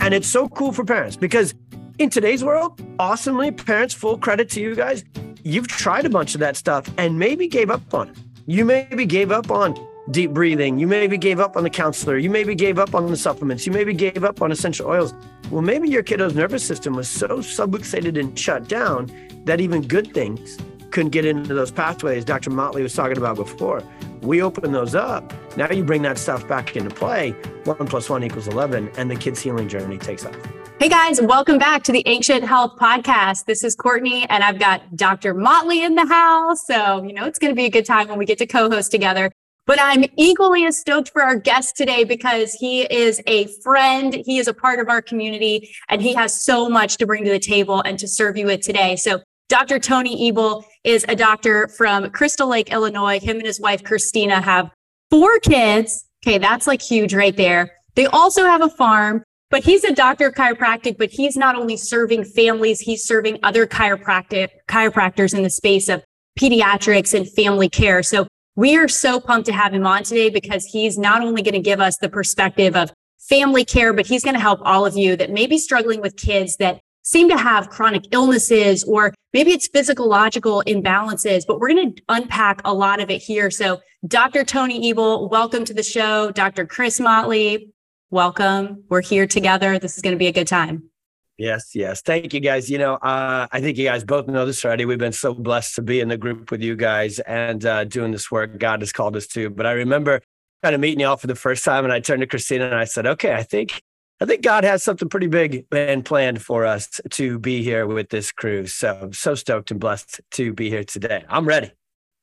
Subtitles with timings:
[0.00, 1.54] And it's so cool for parents because
[1.98, 5.04] in today's world, awesomely, parents, full credit to you guys.
[5.44, 8.16] You've tried a bunch of that stuff and maybe gave up on it.
[8.46, 9.74] You maybe gave up on
[10.10, 10.78] deep breathing.
[10.78, 12.16] You maybe gave up on the counselor.
[12.18, 13.66] You maybe gave up on the supplements.
[13.66, 15.14] You maybe gave up on essential oils.
[15.50, 19.10] Well, maybe your kiddo's nervous system was so subluxated and shut down
[19.44, 20.58] that even good things
[20.90, 22.50] couldn't get into those pathways Dr.
[22.50, 23.82] Motley was talking about before.
[24.22, 25.32] We open those up.
[25.56, 27.30] Now you bring that stuff back into play.
[27.64, 30.36] One plus one equals 11, and the kid's healing journey takes off.
[30.78, 33.44] Hey guys, welcome back to the Ancient Health Podcast.
[33.44, 35.34] This is Courtney, and I've got Dr.
[35.34, 36.66] Motley in the house.
[36.66, 38.70] So, you know, it's going to be a good time when we get to co
[38.70, 39.30] host together.
[39.66, 44.22] But I'm equally as stoked for our guest today because he is a friend.
[44.24, 47.30] He is a part of our community and he has so much to bring to
[47.30, 48.96] the table and to serve you with today.
[48.96, 49.20] So
[49.50, 49.80] Dr.
[49.80, 53.18] Tony Ebel is a doctor from Crystal Lake, Illinois.
[53.18, 54.70] Him and his wife, Christina, have
[55.10, 56.06] four kids.
[56.24, 56.38] Okay.
[56.38, 57.72] That's like huge right there.
[57.96, 61.76] They also have a farm, but he's a doctor of chiropractic, but he's not only
[61.76, 66.04] serving families, he's serving other chiropractic chiropractors in the space of
[66.38, 68.04] pediatrics and family care.
[68.04, 71.54] So we are so pumped to have him on today because he's not only going
[71.54, 74.96] to give us the perspective of family care, but he's going to help all of
[74.96, 79.52] you that may be struggling with kids that seem to have chronic illnesses or maybe
[79.52, 83.50] it's physiological imbalances, but we're going to unpack a lot of it here.
[83.50, 84.44] So Dr.
[84.44, 86.30] Tony Ebel, welcome to the show.
[86.30, 86.66] Dr.
[86.66, 87.72] Chris Motley,
[88.10, 88.84] welcome.
[88.88, 89.78] We're here together.
[89.78, 90.90] This is going to be a good time.
[91.38, 92.02] Yes, yes.
[92.02, 92.68] Thank you guys.
[92.68, 94.84] You know, uh, I think you guys both know this already.
[94.84, 98.12] We've been so blessed to be in the group with you guys and uh, doing
[98.12, 99.48] this work God has called us to.
[99.48, 100.20] But I remember
[100.62, 102.84] kind of meeting y'all for the first time and I turned to Christina and I
[102.84, 103.80] said, okay, I think
[104.20, 108.10] I think God has something pretty big and planned for us to be here with
[108.10, 108.66] this crew.
[108.66, 111.24] So I'm so stoked and blessed to be here today.
[111.28, 111.72] I'm ready.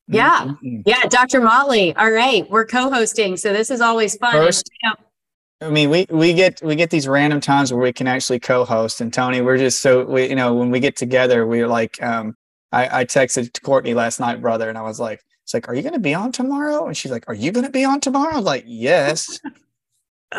[0.06, 0.44] Yeah.
[0.44, 0.80] Mm-hmm.
[0.86, 1.06] Yeah.
[1.06, 1.40] Dr.
[1.40, 1.94] Motley.
[1.96, 2.48] All right.
[2.48, 3.36] We're co-hosting.
[3.36, 4.32] So this is always fun.
[4.32, 4.70] First,
[5.60, 9.00] I mean, we we get we get these random times where we can actually co-host.
[9.00, 12.36] And Tony, we're just so we, you know when we get together, we're like, um,
[12.70, 15.82] I, I texted Courtney last night, brother, and I was like, it's like, are you
[15.82, 16.86] going to be on tomorrow?
[16.86, 18.34] And she's like, are you going to be on tomorrow?
[18.34, 19.40] I was like, yes.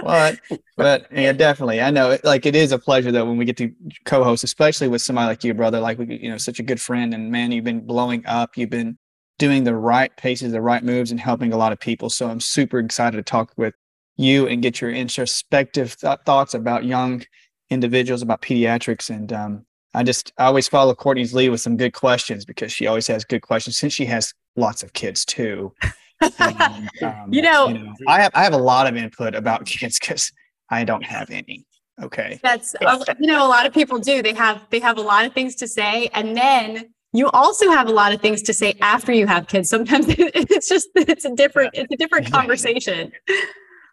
[0.04, 0.40] but
[0.78, 1.82] but yeah, definitely.
[1.82, 3.72] I know it, like it is a pleasure though when we get to
[4.06, 5.80] co-host, especially with somebody like you, brother.
[5.80, 8.58] Like we, you know, such a good friend, and man, you've been blowing up.
[8.58, 8.98] You've been
[9.38, 12.10] doing the right paces, the right moves, and helping a lot of people.
[12.10, 13.74] So I'm super excited to talk with
[14.18, 17.24] you and get your introspective th- thoughts about young
[17.70, 19.10] individuals, about pediatrics.
[19.10, 22.86] And um, I just I always follow Courtney's lead with some good questions because she
[22.86, 25.74] always has good questions since she has lots of kids too.
[26.22, 29.66] And, um, you, know, you, know, I have I have a lot of input about
[29.66, 30.32] kids because
[30.70, 31.66] I don't have any.
[32.02, 32.40] Okay.
[32.42, 34.22] That's you know a lot of people do.
[34.22, 37.88] They have they have a lot of things to say, and then you also have
[37.88, 39.70] a lot of things to say after you have kids.
[39.70, 43.12] Sometimes it's just it's a different it's a different conversation.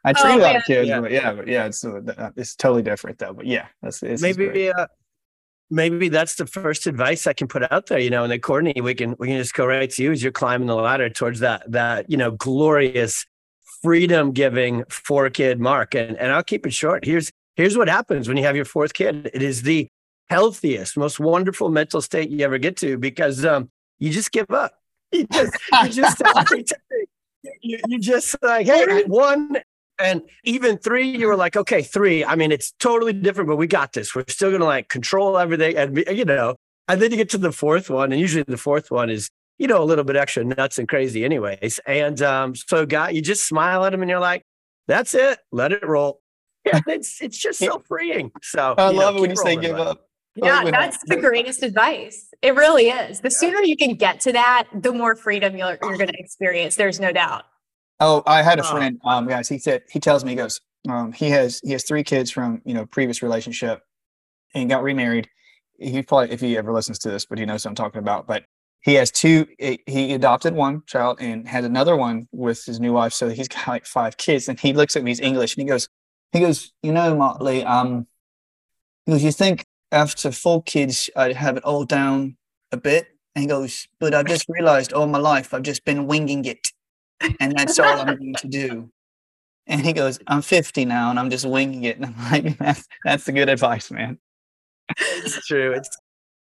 [0.04, 1.00] I treat oh, a lot of kids, yeah.
[1.00, 3.32] but yeah, but yeah, it's uh, it's totally different though.
[3.32, 4.86] But yeah, that's maybe uh,
[5.70, 7.98] maybe that's the first advice I can put out there.
[7.98, 10.22] You know, and then Courtney, we can we can just go right to you as
[10.22, 13.24] you're climbing the ladder towards that that you know glorious
[13.82, 15.94] freedom giving four kid mark.
[15.94, 17.04] And and I'll keep it short.
[17.04, 19.30] Here's here's what happens when you have your fourth kid.
[19.32, 19.88] It is the
[20.28, 24.72] healthiest, most wonderful mental state you ever get to because um, you just give up.
[25.12, 26.22] You just you just
[27.62, 29.56] you, you just like hey one
[29.98, 32.24] and even three, you were like, okay, three.
[32.24, 34.14] I mean, it's totally different, but we got this.
[34.14, 35.76] We're still going to like control everything.
[35.76, 36.56] And, you know,
[36.88, 38.12] and then you get to the fourth one.
[38.12, 41.24] And usually the fourth one is, you know, a little bit extra nuts and crazy,
[41.24, 41.80] anyways.
[41.86, 44.42] And um, so, God, you just smile at them and you're like,
[44.86, 45.38] that's it.
[45.50, 46.20] Let it roll.
[46.64, 48.32] Yeah, it's, it's just so freeing.
[48.42, 50.08] So I love know, it when you say give up.
[50.34, 52.28] Yeah, that's the greatest advice.
[52.42, 53.20] It really is.
[53.20, 56.76] The sooner you can get to that, the more freedom you're, you're going to experience.
[56.76, 57.44] There's no doubt.
[57.98, 59.48] Oh, I had a friend, um, guys.
[59.48, 62.62] He said he tells me he goes, um, he has he has three kids from
[62.64, 63.82] you know previous relationship,
[64.54, 65.28] and got remarried.
[65.78, 68.26] He probably if he ever listens to this, but he knows what I'm talking about.
[68.26, 68.44] But
[68.82, 69.46] he has two.
[69.58, 73.12] He adopted one child and had another one with his new wife.
[73.12, 74.48] So he's got like five kids.
[74.48, 75.10] And he looks at me.
[75.10, 75.88] He's English, and he goes,
[76.32, 77.64] he goes, you know, Motley.
[77.64, 78.06] Um,
[79.04, 82.36] he goes, you think after four kids, I'd have it all down
[82.72, 83.08] a bit.
[83.34, 86.72] And he goes, but I've just realized all my life I've just been winging it
[87.40, 88.90] and that's all I'm going to do.
[89.66, 91.96] And he goes, I'm 50 now and I'm just winging it.
[92.00, 94.18] And I'm like, that's, that's the good advice, man.
[94.98, 95.72] It's true.
[95.72, 95.90] It's,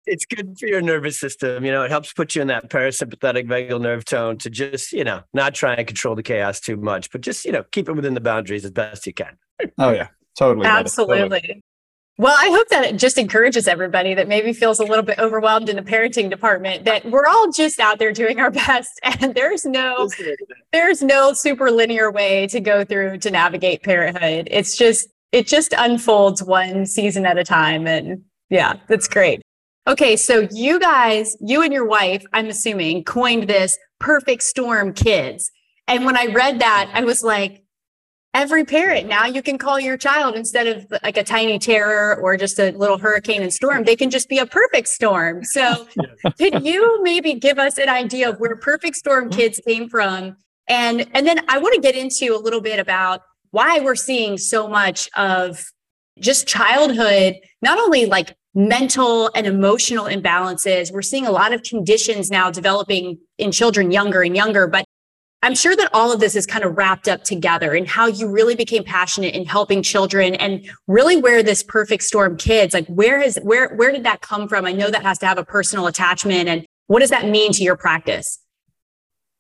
[0.08, 1.64] it's good for your nervous system.
[1.64, 5.04] You know, it helps put you in that parasympathetic vagal nerve tone to just, you
[5.04, 7.94] know, not try and control the chaos too much, but just, you know, keep it
[7.94, 9.38] within the boundaries as best you can.
[9.78, 10.08] Oh, yeah.
[10.38, 10.66] Totally.
[10.66, 11.62] Absolutely.
[12.22, 15.70] Well, I hope that it just encourages everybody that maybe feels a little bit overwhelmed
[15.70, 19.66] in the parenting department that we're all just out there doing our best and there's
[19.66, 20.08] no
[20.72, 24.48] there's no super linear way to go through to navigate parenthood.
[24.52, 27.88] It's just it just unfolds one season at a time.
[27.88, 28.22] And
[28.52, 29.42] yeah, that's great.
[29.88, 35.50] Okay, so you guys, you and your wife, I'm assuming, coined this perfect storm kids.
[35.88, 37.61] And when I read that, I was like,
[38.34, 39.36] every parent now mm-hmm.
[39.36, 42.98] you can call your child instead of like a tiny terror or just a little
[42.98, 43.84] hurricane and storm.
[43.84, 45.44] They can just be a perfect storm.
[45.44, 45.88] So
[46.38, 49.40] could you maybe give us an idea of where perfect storm mm-hmm.
[49.40, 50.38] kids came from?
[50.68, 54.38] And and then i want to get into a little bit about why we're seeing
[54.38, 55.64] so much of
[56.20, 62.30] just childhood not only like mental and emotional imbalances we're seeing a lot of conditions
[62.30, 64.86] now developing in children younger and younger but
[65.44, 68.30] I'm sure that all of this is kind of wrapped up together and how you
[68.30, 73.20] really became passionate in helping children and really where this perfect storm kids, like where
[73.20, 74.66] is where where did that come from?
[74.66, 77.64] I know that has to have a personal attachment and what does that mean to
[77.64, 78.40] your practice?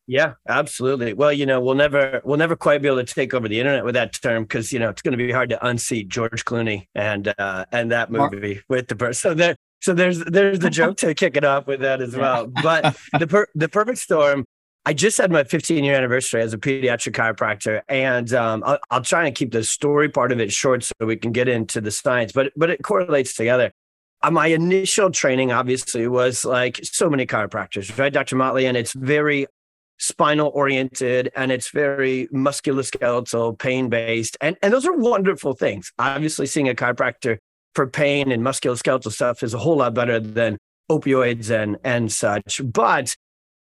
[0.07, 1.13] Yeah, absolutely.
[1.13, 3.85] Well, you know, we'll never we'll never quite be able to take over the internet
[3.85, 6.87] with that term because you know it's going to be hard to unseat George Clooney
[6.95, 9.13] and uh and that movie with the person.
[9.13, 12.47] So there, so there's there's the joke to kick it off with that as well.
[12.47, 14.45] But the per, the perfect storm
[14.85, 19.01] I just had my 15 year anniversary as a pediatric chiropractor, and um, I'll, I'll,
[19.01, 21.91] try and keep the story part of it short so we can get into the
[21.91, 23.71] science, but but it correlates together.
[24.23, 28.35] Uh, my initial training, obviously, was like so many chiropractors, right, Dr.
[28.35, 29.45] Motley, and it's very
[29.99, 35.91] spinal oriented and it's very musculoskeletal, pain based, and and those are wonderful things.
[35.99, 37.37] Obviously, seeing a chiropractor
[37.75, 40.57] for pain and musculoskeletal stuff is a whole lot better than
[40.89, 43.15] opioids and and such, but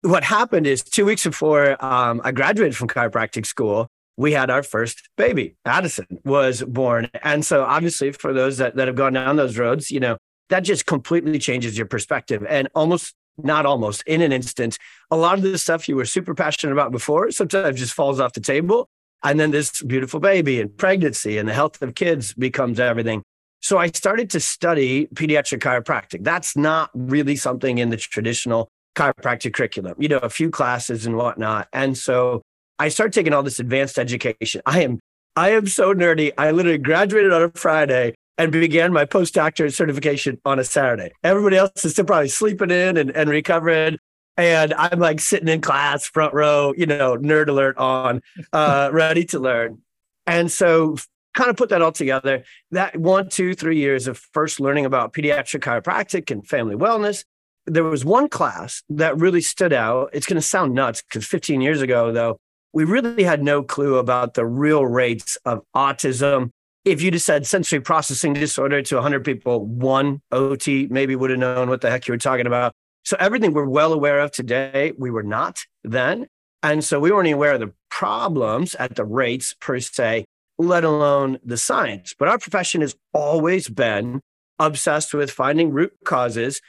[0.02, 3.88] what happened is two weeks before um, I graduated from chiropractic school,
[4.18, 5.56] we had our first baby.
[5.66, 7.10] Addison was born.
[7.24, 10.18] And so obviously for those that, that have gone down those roads, you know,
[10.50, 12.46] that just completely changes your perspective.
[12.48, 14.78] And almost not almost in an instant,
[15.10, 18.34] a lot of the stuff you were super passionate about before sometimes just falls off
[18.34, 18.88] the table.
[19.24, 23.24] And then this beautiful baby and pregnancy and the health of kids becomes everything.
[23.62, 26.24] So I started to study pediatric chiropractic.
[26.24, 31.16] That's not really something in the traditional chiropractic curriculum, you know, a few classes and
[31.16, 31.68] whatnot.
[31.74, 32.42] And so
[32.80, 34.62] I started taking all this advanced education.
[34.66, 35.00] I am,
[35.36, 36.32] I am so nerdy.
[36.38, 41.12] I literally graduated on a Friday and began my postdoctorate certification on a Saturday.
[41.24, 43.98] Everybody else is still probably sleeping in and, and recovering.
[44.38, 48.22] And I'm like sitting in class, front row, you know, nerd alert on,
[48.54, 49.80] uh, ready to learn.
[50.26, 50.96] And so
[51.34, 52.44] kind of put that all together.
[52.72, 57.24] That one, two, three years of first learning about pediatric chiropractic and family wellness
[57.66, 60.10] there was one class that really stood out.
[60.14, 62.38] It's going to sound nuts because 15 years ago, though,
[62.74, 66.50] we really had no clue about the real rates of autism.
[66.86, 71.40] If you just said sensory processing disorder to 100 people, one OT maybe would have
[71.40, 72.74] known what the heck you were talking about.
[73.04, 76.28] So everything we're well aware of today, we were not then.
[76.64, 80.26] And so we weren't aware of the problems at the rates per se,
[80.58, 82.14] let alone the science.
[82.18, 84.22] But our profession has always been
[84.60, 86.62] obsessed with finding root causes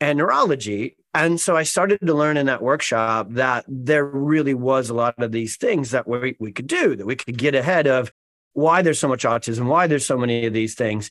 [0.00, 0.96] and neurology.
[1.14, 5.14] And so I started to learn in that workshop that there really was a lot
[5.18, 8.12] of these things that we, we could do, that we could get ahead of
[8.52, 11.10] why there's so much autism, why there's so many of these things.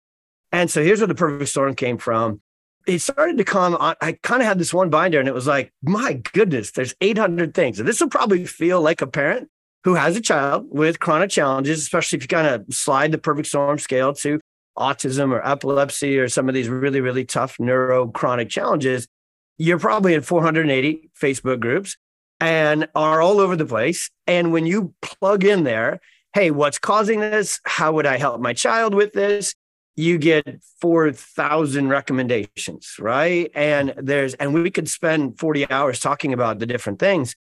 [0.51, 2.41] And so here's where the perfect storm came from.
[2.85, 3.95] It started to come on.
[4.01, 7.53] I kind of had this one binder and it was like, my goodness, there's 800
[7.53, 7.79] things.
[7.79, 9.49] And this will probably feel like a parent
[9.83, 13.47] who has a child with chronic challenges, especially if you kind of slide the perfect
[13.47, 14.39] storm scale to
[14.77, 19.07] autism or epilepsy or some of these really, really tough neuro chronic challenges,
[19.57, 21.97] you're probably in 480 Facebook groups
[22.39, 24.09] and are all over the place.
[24.27, 25.99] And when you plug in there,
[26.33, 27.59] hey, what's causing this?
[27.65, 29.55] How would I help my child with this?
[29.95, 33.49] You get 4,000 recommendations, right?
[33.55, 37.35] And there's, and we could spend 40 hours talking about the different things.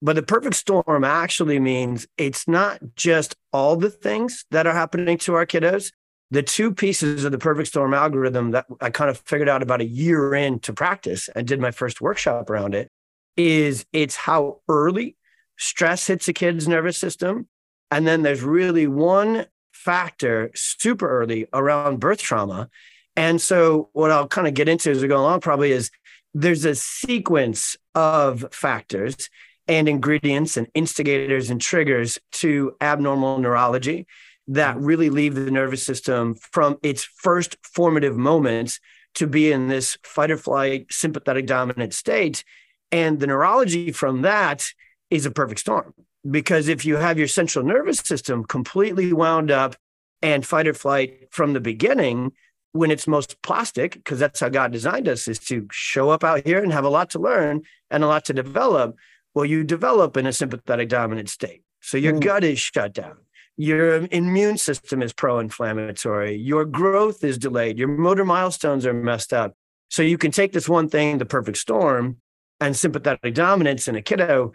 [0.00, 5.18] But the perfect storm actually means it's not just all the things that are happening
[5.18, 5.92] to our kiddos,
[6.30, 9.80] the two pieces of the perfect storm algorithm that I kind of figured out about
[9.80, 12.90] a year into practice and did my first workshop around it
[13.36, 15.16] is it's how early
[15.56, 17.48] stress hits a kid's nervous system.
[17.90, 22.68] And then there's really one factor super early around birth trauma.
[23.16, 25.90] And so what I'll kind of get into as we go along probably is
[26.32, 29.28] there's a sequence of factors
[29.66, 34.06] and ingredients and instigators and triggers to abnormal neurology
[34.50, 38.80] that really leave the nervous system from its first formative moments
[39.14, 42.44] to be in this fight or flight sympathetic dominant state.
[42.90, 44.66] And the neurology from that
[45.08, 45.94] is a perfect storm.
[46.28, 49.76] Because if you have your central nervous system completely wound up
[50.20, 52.32] and fight or flight from the beginning,
[52.72, 56.44] when it's most plastic, because that's how God designed us, is to show up out
[56.44, 58.96] here and have a lot to learn and a lot to develop.
[59.32, 61.62] Well, you develop in a sympathetic dominant state.
[61.80, 62.20] So your mm.
[62.20, 63.16] gut is shut down
[63.56, 69.54] your immune system is pro-inflammatory, your growth is delayed, your motor milestones are messed up.
[69.88, 72.18] So you can take this one thing, the perfect storm,
[72.60, 74.52] and sympathetic dominance in a kiddo,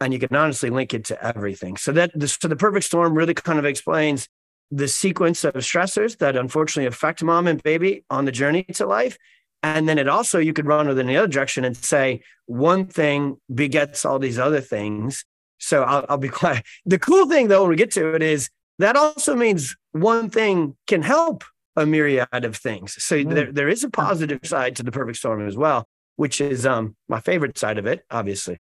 [0.00, 1.76] and you can honestly link it to everything.
[1.76, 4.28] So that so the perfect storm really kind of explains
[4.70, 9.18] the sequence of stressors that unfortunately affect mom and baby on the journey to life.
[9.62, 12.86] And then it also, you could run with in the other direction and say one
[12.86, 15.24] thing begets all these other things.
[15.58, 16.64] So I'll, I'll be quiet.
[16.86, 18.48] The cool thing though, when we get to it is
[18.78, 21.44] that also means one thing can help
[21.76, 23.02] a myriad of things.
[23.02, 23.34] So mm.
[23.34, 25.86] there, there is a positive side to the perfect storm as well,
[26.16, 28.58] which is um, my favorite side of it, obviously.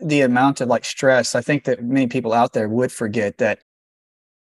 [0.00, 3.60] The amount of like stress, I think that many people out there would forget that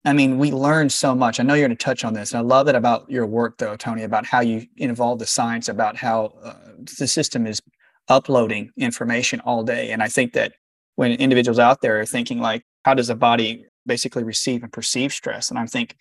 [0.07, 1.41] I mean, we learn so much.
[1.41, 2.33] I know you're going to touch on this.
[2.33, 5.69] And I love it about your work, though, Tony, about how you involve the science,
[5.69, 6.55] about how uh,
[6.99, 7.63] the system is
[8.09, 9.93] uploading information all day.
[9.93, 10.53] And I think that
[10.97, 15.13] when individuals out there are thinking, like, how does a body basically receive and perceive
[15.13, 15.51] stress?
[15.51, 15.97] And I'm thinking,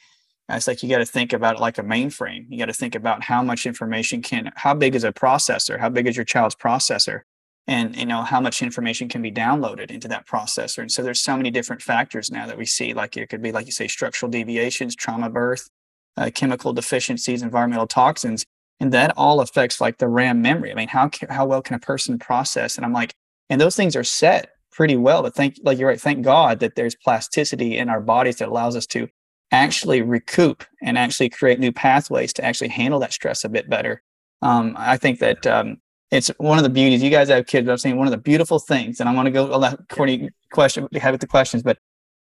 [0.50, 2.46] it's like you got to think about it like a mainframe.
[2.50, 5.80] You got to think about how much information can, how big is a processor?
[5.80, 7.22] How big is your child's processor?
[7.68, 11.22] and you know how much information can be downloaded into that processor and so there's
[11.22, 13.88] so many different factors now that we see like it could be like you say
[13.88, 15.70] structural deviations trauma birth
[16.18, 18.46] uh, chemical deficiencies environmental toxins
[18.80, 21.80] and that all affects like the ram memory i mean how how well can a
[21.80, 23.14] person process and i'm like
[23.50, 26.76] and those things are set pretty well but thank like you're right thank god that
[26.76, 29.08] there's plasticity in our bodies that allows us to
[29.52, 34.02] actually recoup and actually create new pathways to actually handle that stress a bit better
[34.42, 35.78] um, i think that um,
[36.14, 37.02] it's one of the beauties.
[37.02, 37.68] You guys have kids.
[37.68, 39.46] I'm saying one of the beautiful things, and I want to go.
[39.46, 41.80] Let Courtney question have the questions, but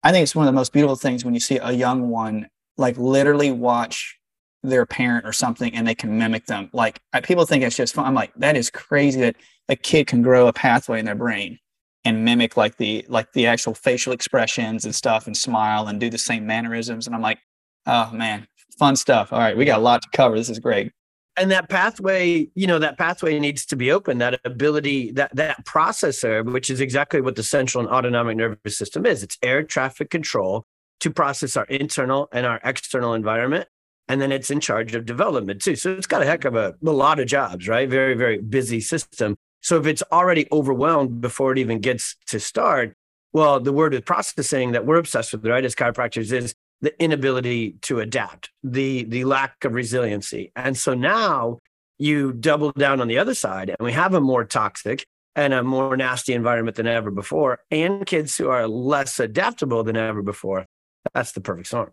[0.03, 2.49] I think it's one of the most beautiful things when you see a young one
[2.77, 4.19] like literally watch
[4.63, 6.69] their parent or something and they can mimic them.
[6.73, 8.05] Like I, people think it's just fun.
[8.05, 9.37] I'm like that is crazy that
[9.69, 11.59] a kid can grow a pathway in their brain
[12.05, 16.11] and mimic like the like the actual facial expressions and stuff and smile and do
[16.11, 17.07] the same mannerisms.
[17.07, 17.39] And I'm like,
[17.87, 18.47] oh man,
[18.79, 19.33] fun stuff.
[19.33, 20.37] All right, we got a lot to cover.
[20.37, 20.93] This is great
[21.37, 25.65] and that pathway you know that pathway needs to be open that ability that that
[25.65, 30.11] processor which is exactly what the central and autonomic nervous system is it's air traffic
[30.11, 30.67] control
[31.01, 33.67] to process our internal and our external environment
[34.09, 36.75] and then it's in charge of development too so it's got a heck of a,
[36.85, 41.53] a lot of jobs right very very busy system so if it's already overwhelmed before
[41.53, 42.95] it even gets to start
[43.33, 47.73] well the word of processing that we're obsessed with right as chiropractors is the inability
[47.83, 50.53] to adapt, the the lack of resiliency.
[50.57, 51.59] And so now
[51.99, 55.05] you double down on the other side and we have a more toxic
[55.37, 59.97] and a more nasty environment than ever before and kids who are less adaptable than
[59.97, 60.67] ever before.
[61.15, 61.93] That's the perfect storm.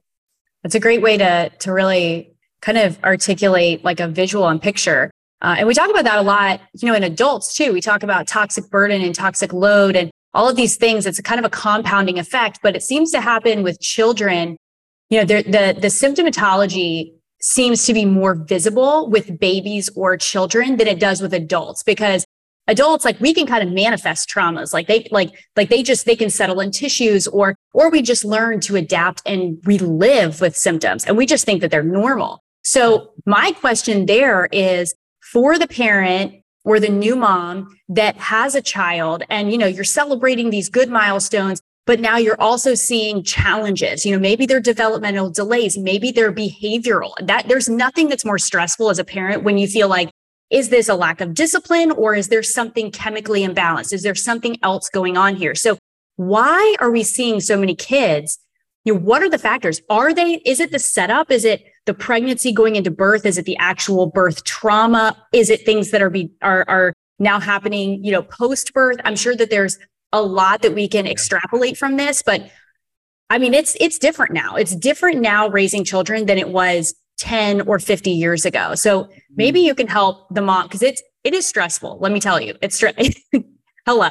[0.64, 5.12] That's a great way to to really kind of articulate like a visual and picture.
[5.42, 7.72] Uh, and we talk about that a lot, you know, in adults too.
[7.74, 11.06] We talk about toxic burden and toxic load and all of these things.
[11.06, 14.58] It's a kind of a compounding effect, but it seems to happen with children
[15.10, 20.78] you know, the, the, the symptomatology seems to be more visible with babies or children
[20.78, 22.26] than it does with adults because
[22.68, 26.16] adults like we can kind of manifest traumas like they like like they just they
[26.16, 30.58] can settle in tissues or or we just learn to adapt and we live with
[30.58, 34.96] symptoms and we just think that they're normal so my question there is
[35.32, 39.84] for the parent or the new mom that has a child and you know you're
[39.84, 44.06] celebrating these good milestones but now you're also seeing challenges.
[44.06, 47.14] You know, maybe they're developmental delays, maybe they're behavioral.
[47.26, 50.12] That there's nothing that's more stressful as a parent when you feel like,
[50.52, 53.94] is this a lack of discipline or is there something chemically imbalanced?
[53.94, 55.56] Is there something else going on here?
[55.56, 55.78] So
[56.18, 58.38] why are we seeing so many kids?
[58.84, 59.82] You know, what are the factors?
[59.90, 61.32] Are they, is it the setup?
[61.32, 63.26] Is it the pregnancy going into birth?
[63.26, 65.18] Is it the actual birth trauma?
[65.34, 68.98] Is it things that are be, are, are now happening, you know, post birth?
[69.04, 69.80] I'm sure that there's
[70.14, 72.52] a lot that we can extrapolate from this, but
[73.30, 74.56] I mean, it's it's different now.
[74.56, 78.76] It's different now raising children than it was 10 or 50 years ago.
[78.76, 79.12] So hmm.
[79.36, 81.98] maybe you can help the mom because it's it is stressful.
[82.00, 83.14] Let me tell you, it's stressful.
[83.86, 84.10] Hello,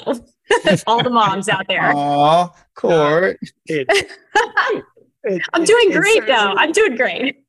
[0.86, 1.92] all the moms out there.
[1.94, 3.38] Oh, Court.
[3.66, 3.86] It,
[5.24, 6.54] it, I'm doing great though.
[6.56, 7.45] I'm doing great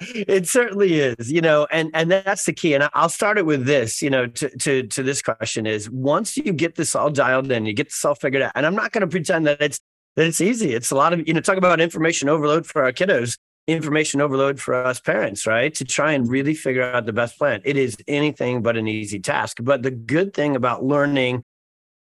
[0.00, 3.64] it certainly is you know and and that's the key and i'll start it with
[3.64, 7.50] this you know to to to this question is once you get this all dialed
[7.50, 9.80] in you get this all figured out and i'm not going to pretend that it's
[10.16, 12.92] that it's easy it's a lot of you know talk about information overload for our
[12.92, 13.38] kiddos
[13.68, 17.62] information overload for us parents right to try and really figure out the best plan
[17.64, 21.42] it is anything but an easy task but the good thing about learning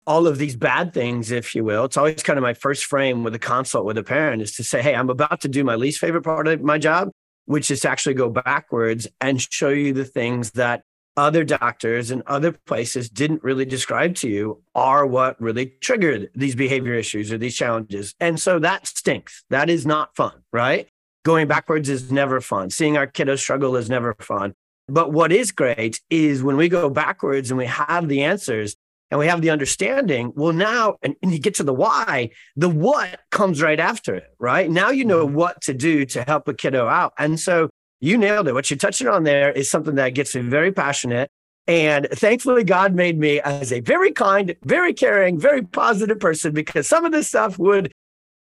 [0.07, 1.85] all of these bad things, if you will.
[1.85, 4.63] It's always kind of my first frame with a consult with a parent is to
[4.63, 7.09] say, Hey, I'm about to do my least favorite part of my job
[7.45, 10.83] which is to actually go backwards and show you the things that
[11.17, 16.55] other doctors and other places didn't really describe to you are what really triggered these
[16.55, 18.13] behavior issues or these challenges.
[18.19, 19.43] And so that stinks.
[19.49, 20.89] That is not fun, right?
[21.23, 22.69] Going backwards is never fun.
[22.69, 24.53] Seeing our kiddos struggle is never fun.
[24.87, 28.75] But what is great is when we go backwards and we have the answers
[29.11, 32.69] and we have the understanding, well, now, and, and, you get to the why, the
[32.69, 34.69] what comes right after it, right?
[34.69, 35.35] Now you know mm-hmm.
[35.35, 37.13] what to do to help a kiddo out.
[37.17, 37.69] And so
[37.99, 38.53] you nailed it.
[38.53, 41.29] What you're touching on there is something that gets me very passionate.
[41.67, 46.87] And thankfully, God made me as a very kind, very caring, very positive person because
[46.87, 47.91] some of this stuff would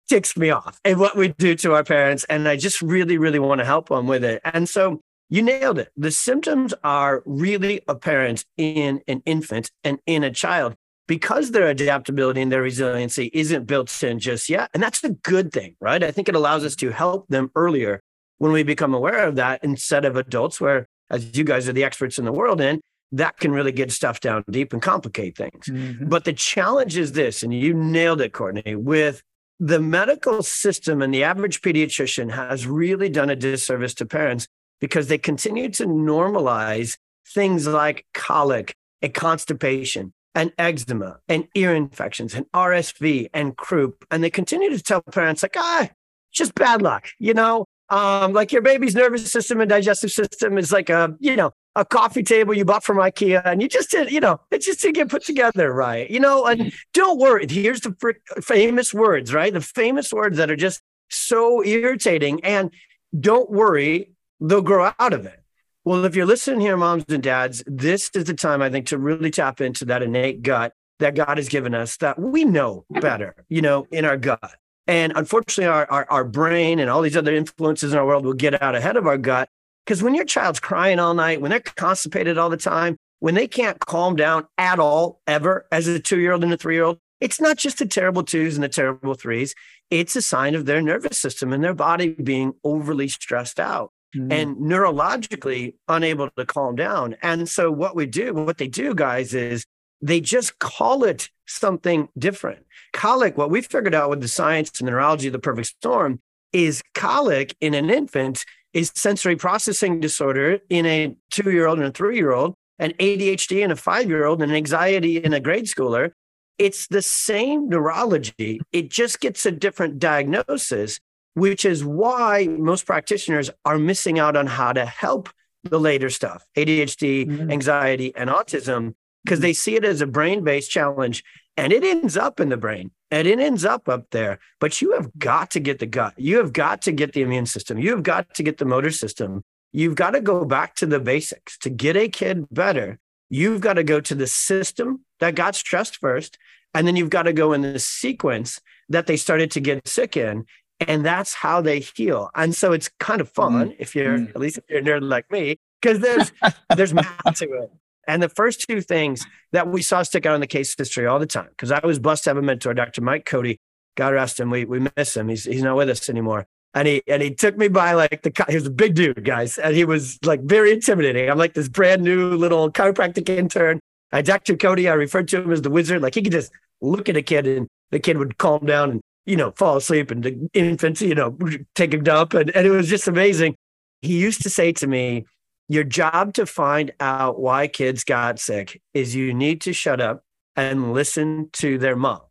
[0.10, 2.26] ticks me off and what we do to our parents.
[2.26, 4.42] And I just really, really want to help them with it.
[4.44, 5.92] And so you nailed it.
[5.98, 10.76] The symptoms are really apparent in an infant and in a child
[11.08, 14.70] because their adaptability and their resiliency isn't built in just yet.
[14.74, 16.04] And that's a good thing, right?
[16.04, 18.02] I think it allows us to help them earlier
[18.38, 21.84] when we become aware of that instead of adults, where, as you guys are the
[21.84, 25.68] experts in the world in, that can really get stuff down deep and complicate things.
[25.68, 26.10] Mm-hmm.
[26.10, 29.22] But the challenge is this, and you nailed it, Courtney, with
[29.60, 34.48] the medical system and the average pediatrician has really done a disservice to parents
[34.80, 42.36] because they continue to normalize things like colic and constipation and eczema and ear infections
[42.36, 44.06] and RSV and croup.
[44.12, 45.90] And they continue to tell parents, like, ah,
[46.32, 47.66] just bad luck, you know?
[47.90, 51.86] Um, like your baby's nervous system and digestive system is like a, you know, a
[51.86, 54.96] coffee table you bought from IKEA and you just did, you know, it just didn't
[54.96, 57.46] get put together right, you know, and don't worry.
[57.48, 57.94] Here's the
[58.42, 59.54] famous words, right?
[59.54, 62.44] The famous words that are just so irritating.
[62.44, 62.72] And
[63.18, 65.42] don't worry, they'll grow out of it.
[65.84, 68.98] Well, if you're listening here, moms and dads, this is the time I think to
[68.98, 73.36] really tap into that innate gut that God has given us that we know better,
[73.50, 74.56] you know, in our gut.
[74.88, 78.34] And unfortunately, our, our, our brain and all these other influences in our world will
[78.34, 79.50] get out ahead of our gut.
[79.86, 83.48] Because when your child's crying all night, when they're constipated all the time, when they
[83.48, 86.84] can't calm down at all, ever, as a two year old and a three year
[86.86, 89.54] old, it's not just the terrible twos and the terrible threes.
[89.90, 94.32] It's a sign of their nervous system and their body being overly stressed out mm.
[94.32, 97.16] and neurologically unable to calm down.
[97.22, 99.66] And so what we do, what they do, guys, is
[100.02, 102.66] they just call it something different.
[102.94, 106.20] Colic, what we figured out with the science and the neurology of the perfect storm
[106.54, 111.88] is colic in an infant is sensory processing disorder in a two year old and
[111.88, 115.40] a three year old, and ADHD in a five year old, and anxiety in a
[115.40, 116.12] grade schooler.
[116.58, 118.62] It's the same neurology.
[118.72, 121.00] It just gets a different diagnosis
[121.36, 125.30] which is why most practitioners are missing out on how to help
[125.64, 127.52] the later stuff ADHD, mm-hmm.
[127.52, 131.24] anxiety, and autism because they see it as a brain based challenge
[131.58, 134.40] and it ends up in the brain and it ends up up there.
[134.60, 137.46] But you have got to get the gut, you have got to get the immune
[137.46, 139.44] system, you have got to get the motor system.
[139.72, 142.98] You've got to go back to the basics to get a kid better.
[143.30, 146.38] You've got to go to the system that got stressed first.
[146.74, 150.16] And then you've got to go in the sequence that they started to get sick
[150.16, 150.46] in
[150.80, 152.30] and that's how they heal.
[152.36, 153.76] And so it's kind of fun mm.
[153.80, 154.30] if you're mm.
[154.30, 156.32] at least if you're a nerd like me, because there's
[156.76, 157.72] there's math to it.
[158.08, 161.18] And the first two things that we saw stick out in the case history all
[161.20, 163.02] the time, because I was blessed to have a mentor, Dr.
[163.02, 163.60] Mike Cody.
[163.96, 164.50] God rest him.
[164.50, 165.30] We we miss him.
[165.30, 166.46] He's he's not with us anymore.
[166.74, 169.58] And he and he took me by like the he was a big dude, guys,
[169.58, 171.30] and he was like very intimidating.
[171.30, 173.80] I'm like this brand new little chiropractic intern.
[174.12, 174.56] I Dr.
[174.58, 176.02] Cody, I referred to him as the wizard.
[176.02, 179.02] Like he could just look at a kid and the kid would calm down and
[179.26, 181.38] you know, fall asleep and the infants, you know,
[181.74, 182.34] take a dump.
[182.34, 183.56] And, and it was just amazing.
[184.02, 185.26] He used to say to me,
[185.68, 190.24] Your job to find out why kids got sick is you need to shut up
[190.56, 192.22] and listen to their mom.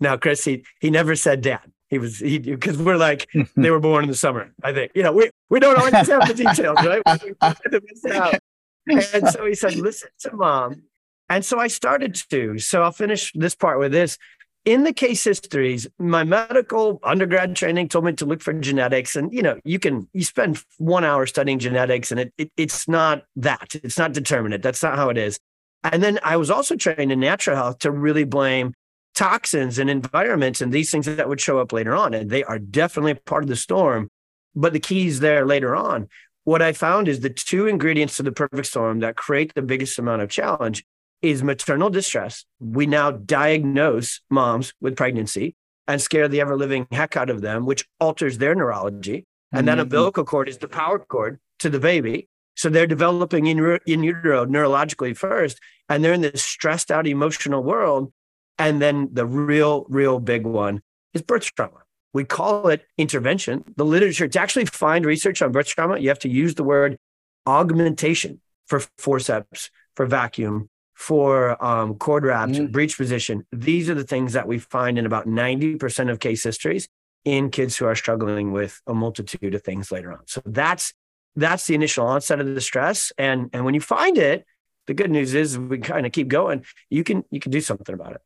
[0.00, 1.72] Now, Chris, he, he never said dad.
[1.88, 4.92] He was, he, because we're like, they were born in the summer, I think.
[4.94, 7.02] You know, we, we don't always have the details, right?
[8.86, 10.82] and so he said, Listen to mom.
[11.28, 12.58] And so I started to.
[12.58, 14.18] So I'll finish this part with this
[14.64, 19.14] in the case histories, my medical undergrad training told me to look for genetics.
[19.14, 22.88] And, you know, you can, you spend one hour studying genetics and it, it it's
[22.88, 23.74] not that.
[23.82, 24.62] It's not determinate.
[24.62, 25.38] That's not how it is.
[25.82, 28.72] And then I was also trained in natural health to really blame
[29.14, 32.14] toxins and environments and these things that would show up later on.
[32.14, 34.08] And they are definitely part of the storm.
[34.56, 36.08] But the keys there later on.
[36.44, 39.98] What I found is the two ingredients to the perfect storm that create the biggest
[39.98, 40.84] amount of challenge
[41.24, 42.44] is maternal distress.
[42.60, 45.56] We now diagnose moms with pregnancy
[45.88, 49.24] and scare the ever living heck out of them, which alters their neurology.
[49.50, 49.66] And mm-hmm.
[49.66, 52.28] that umbilical cord is the power cord to the baby.
[52.56, 55.58] So they're developing in, in utero neurologically first,
[55.88, 58.12] and they're in this stressed out emotional world.
[58.58, 60.82] And then the real, real big one
[61.14, 61.80] is birth trauma.
[62.12, 63.64] We call it intervention.
[63.76, 66.98] The literature, to actually find research on birth trauma, you have to use the word
[67.46, 72.70] augmentation for forceps for vacuum, for um, cord wrapped, mm.
[72.70, 73.46] breech position.
[73.52, 76.88] These are the things that we find in about 90% of case histories
[77.24, 80.20] in kids who are struggling with a multitude of things later on.
[80.26, 80.92] So that's
[81.36, 83.12] that's the initial onset of the stress.
[83.18, 84.44] And and when you find it,
[84.86, 86.64] the good news is we kind of keep going.
[86.90, 88.20] You can you can do something about it.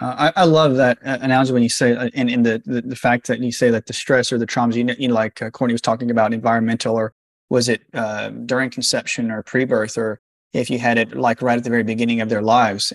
[0.00, 2.82] Uh, I, I, love that uh, analogy when you say, uh, in, in the, the,
[2.82, 5.14] the fact that you say that the stress or the traumas, you know, you know
[5.14, 7.14] like uh, Courtney was talking about, environmental, or
[7.48, 10.20] was it uh, during conception or pre-birth, or
[10.56, 12.92] if you had it like right at the very beginning of their lives.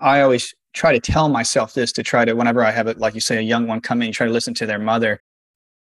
[0.00, 3.14] I always try to tell myself this to try to, whenever I have it, like
[3.14, 5.20] you say, a young one come in, try to listen to their mother.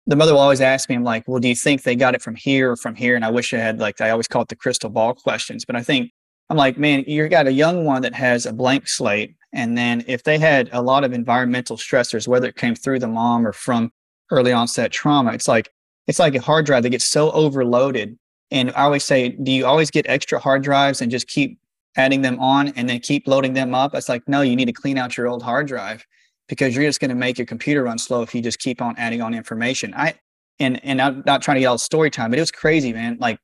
[0.05, 2.21] The mother will always ask me, I'm like, well, do you think they got it
[2.21, 3.15] from here or from here?
[3.15, 5.65] And I wish I had, like, I always call it the crystal ball questions.
[5.65, 6.11] But I think,
[6.49, 10.03] I'm like, man, you got a young one that has a blank slate and then
[10.07, 13.53] if they had a lot of environmental stressors, whether it came through the mom or
[13.53, 13.91] from
[14.31, 15.69] early onset trauma, it's like
[16.05, 18.17] it's like a hard drive that gets so overloaded.
[18.51, 21.59] And I always say, do you always get extra hard drives and just keep
[21.95, 23.93] adding them on and then keep loading them up?
[23.93, 26.05] It's like, no, you need to clean out your old hard drive
[26.47, 28.95] because you're just going to make your computer run slow if you just keep on
[28.97, 29.93] adding on information.
[29.95, 30.15] I
[30.59, 33.17] and and I'm not trying to get all story time, but it was crazy, man.
[33.19, 33.39] Like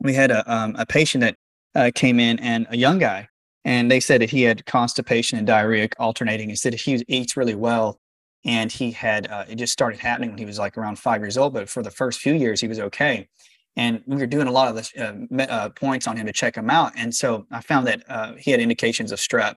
[0.00, 1.36] we had a um, a patient that
[1.74, 3.28] uh, came in and a young guy
[3.64, 6.48] and they said that he had constipation and diarrhea alternating.
[6.48, 8.00] He said he eats really well,
[8.44, 11.38] and he had uh, it just started happening when he was like around five years
[11.38, 11.54] old.
[11.54, 13.28] But for the first few years, he was okay.
[13.76, 16.56] And we were doing a lot of the uh, uh, points on him to check
[16.56, 16.92] him out.
[16.96, 19.54] And so I found that uh, he had indications of strep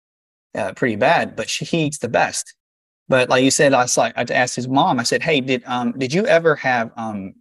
[0.56, 2.54] uh, pretty bad, but she, he eats the best.
[3.10, 4.99] But like you said, I was like, I asked his mom.
[4.99, 7.34] I said, "Hey, did um did you ever have um?"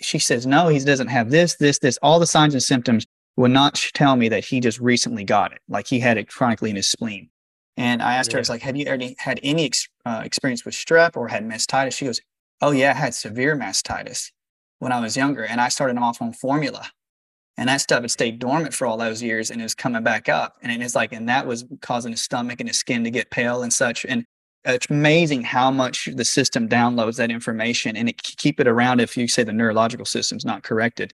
[0.00, 1.98] She says, "No, he doesn't have this, this, this.
[2.02, 5.60] All the signs and symptoms would not tell me that he just recently got it,
[5.68, 7.30] like he had it chronically in his spleen.
[7.76, 8.34] And I asked yeah.
[8.34, 11.44] her, "It's like, have you already had any ex- uh, experience with strep or had
[11.44, 12.20] mastitis?" She goes,
[12.60, 14.30] "Oh yeah, I had severe mastitis
[14.78, 16.86] when I was younger, and I started off on formula,
[17.56, 20.28] and that stuff had stayed dormant for all those years, and it was coming back
[20.28, 23.30] up, and it's like, and that was causing his stomach and his skin to get
[23.30, 24.24] pale and such, and."
[24.64, 29.16] It's amazing how much the system downloads that information and it keep it around if
[29.16, 31.14] you say the neurological system's not corrected.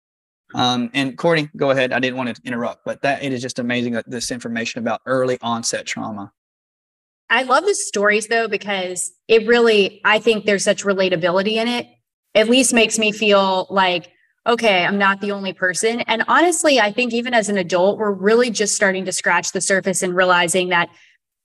[0.54, 1.91] Um, and Courtney, go ahead.
[1.91, 5.02] I didn't want to interrupt, but that it is just amazing that this information about
[5.06, 6.32] early onset trauma.
[7.30, 11.88] I love the stories though, because it really, I think there's such relatability in it.
[12.34, 14.12] At least makes me feel like,
[14.48, 16.02] okay, I'm not the only person.
[16.02, 19.62] And honestly, I think even as an adult, we're really just starting to scratch the
[19.62, 20.89] surface and realizing that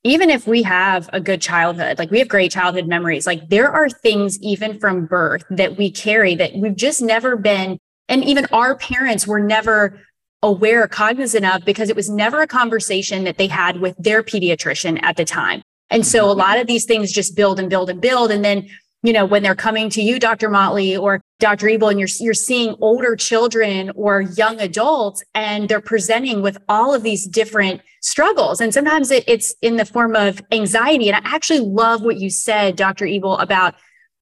[0.04, 3.70] even if we have a good childhood, like we have great childhood memories, like there
[3.70, 8.46] are things even from birth that we carry that we've just never been and even
[8.52, 10.00] our parents were never
[10.42, 15.02] aware, cognizant of, because it was never a conversation that they had with their pediatrician
[15.02, 15.62] at the time.
[15.90, 16.40] And so a mm-hmm.
[16.40, 18.30] lot of these things just build and build and build.
[18.30, 18.68] And then,
[19.06, 20.50] you know, when they're coming to you, Dr.
[20.50, 21.68] Motley or Dr.
[21.68, 26.92] Ebel, and you're, you're seeing older children or young adults, and they're presenting with all
[26.92, 28.60] of these different struggles.
[28.60, 31.08] And sometimes it, it's in the form of anxiety.
[31.08, 33.06] And I actually love what you said, Dr.
[33.06, 33.74] Ebel, about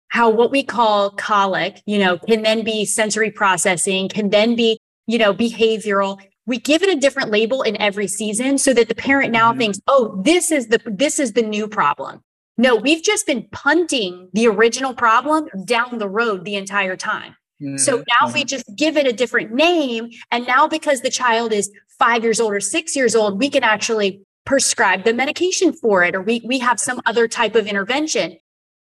[0.09, 4.79] how what we call colic, you know, can then be sensory processing, can then be,
[5.07, 6.21] you know, behavioral.
[6.45, 9.59] We give it a different label in every season so that the parent now mm-hmm.
[9.59, 12.23] thinks, oh, this is the this is the new problem.
[12.59, 17.37] No, we've just been punting the original problem down the road the entire time.
[17.63, 17.77] Mm-hmm.
[17.77, 18.47] So now we mm-hmm.
[18.47, 20.11] just give it a different name.
[20.31, 23.63] And now because the child is five years old or six years old, we can
[23.63, 28.37] actually prescribe the medication for it, or we, we have some other type of intervention.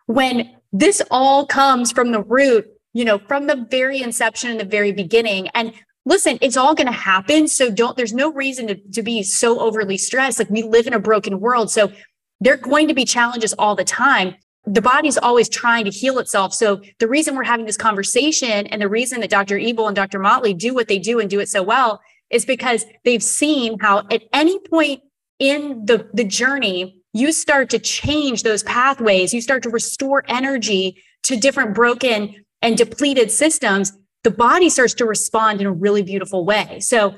[0.07, 4.65] When this all comes from the root, you know, from the very inception and the
[4.65, 5.47] very beginning.
[5.53, 5.73] And
[6.05, 7.47] listen, it's all going to happen.
[7.47, 10.39] So don't, there's no reason to, to be so overly stressed.
[10.39, 11.71] Like we live in a broken world.
[11.71, 11.91] So
[12.41, 14.35] there are going to be challenges all the time.
[14.65, 16.53] The body's always trying to heal itself.
[16.53, 19.57] So the reason we're having this conversation and the reason that Dr.
[19.57, 20.19] Ebel and Dr.
[20.19, 23.99] Motley do what they do and do it so well is because they've seen how
[24.11, 25.01] at any point
[25.39, 31.01] in the, the journey, you start to change those pathways, you start to restore energy
[31.23, 33.91] to different broken and depleted systems,
[34.23, 36.79] the body starts to respond in a really beautiful way.
[36.79, 37.15] So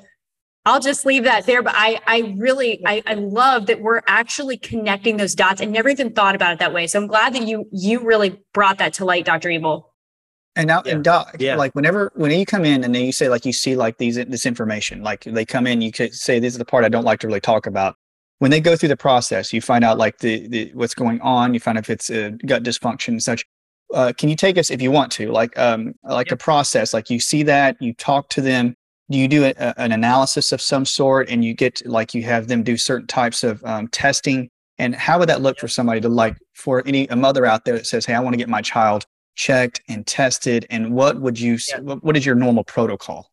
[0.66, 1.62] I'll just leave that there.
[1.62, 5.62] But I, I really, I, I love that we're actually connecting those dots.
[5.62, 6.88] I never even thought about it that way.
[6.88, 9.50] So I'm glad that you, you really brought that to light, Dr.
[9.50, 9.92] Ebel.
[10.56, 10.94] And now, yeah.
[10.94, 11.56] and doc, yeah.
[11.56, 14.16] like whenever when you come in and then you say like you see like these
[14.16, 17.04] this information, like they come in, you could say this is the part I don't
[17.04, 17.96] like to really talk about
[18.44, 21.54] when they go through the process, you find out like the, the what's going on.
[21.54, 23.46] You find out if it's a gut dysfunction and such.
[23.94, 26.34] Uh, can you take us if you want to, like um, like yep.
[26.34, 26.94] a process?
[26.94, 28.76] Like you see that, you talk to them.
[29.14, 32.48] Do you do a, an analysis of some sort, and you get like you have
[32.48, 34.50] them do certain types of um, testing?
[34.80, 37.76] And how would that look for somebody to like for any a mother out there
[37.76, 41.40] that says, "Hey, I want to get my child checked and tested," and what would
[41.40, 41.60] you?
[41.70, 42.00] Yep.
[42.02, 43.30] What is your normal protocol?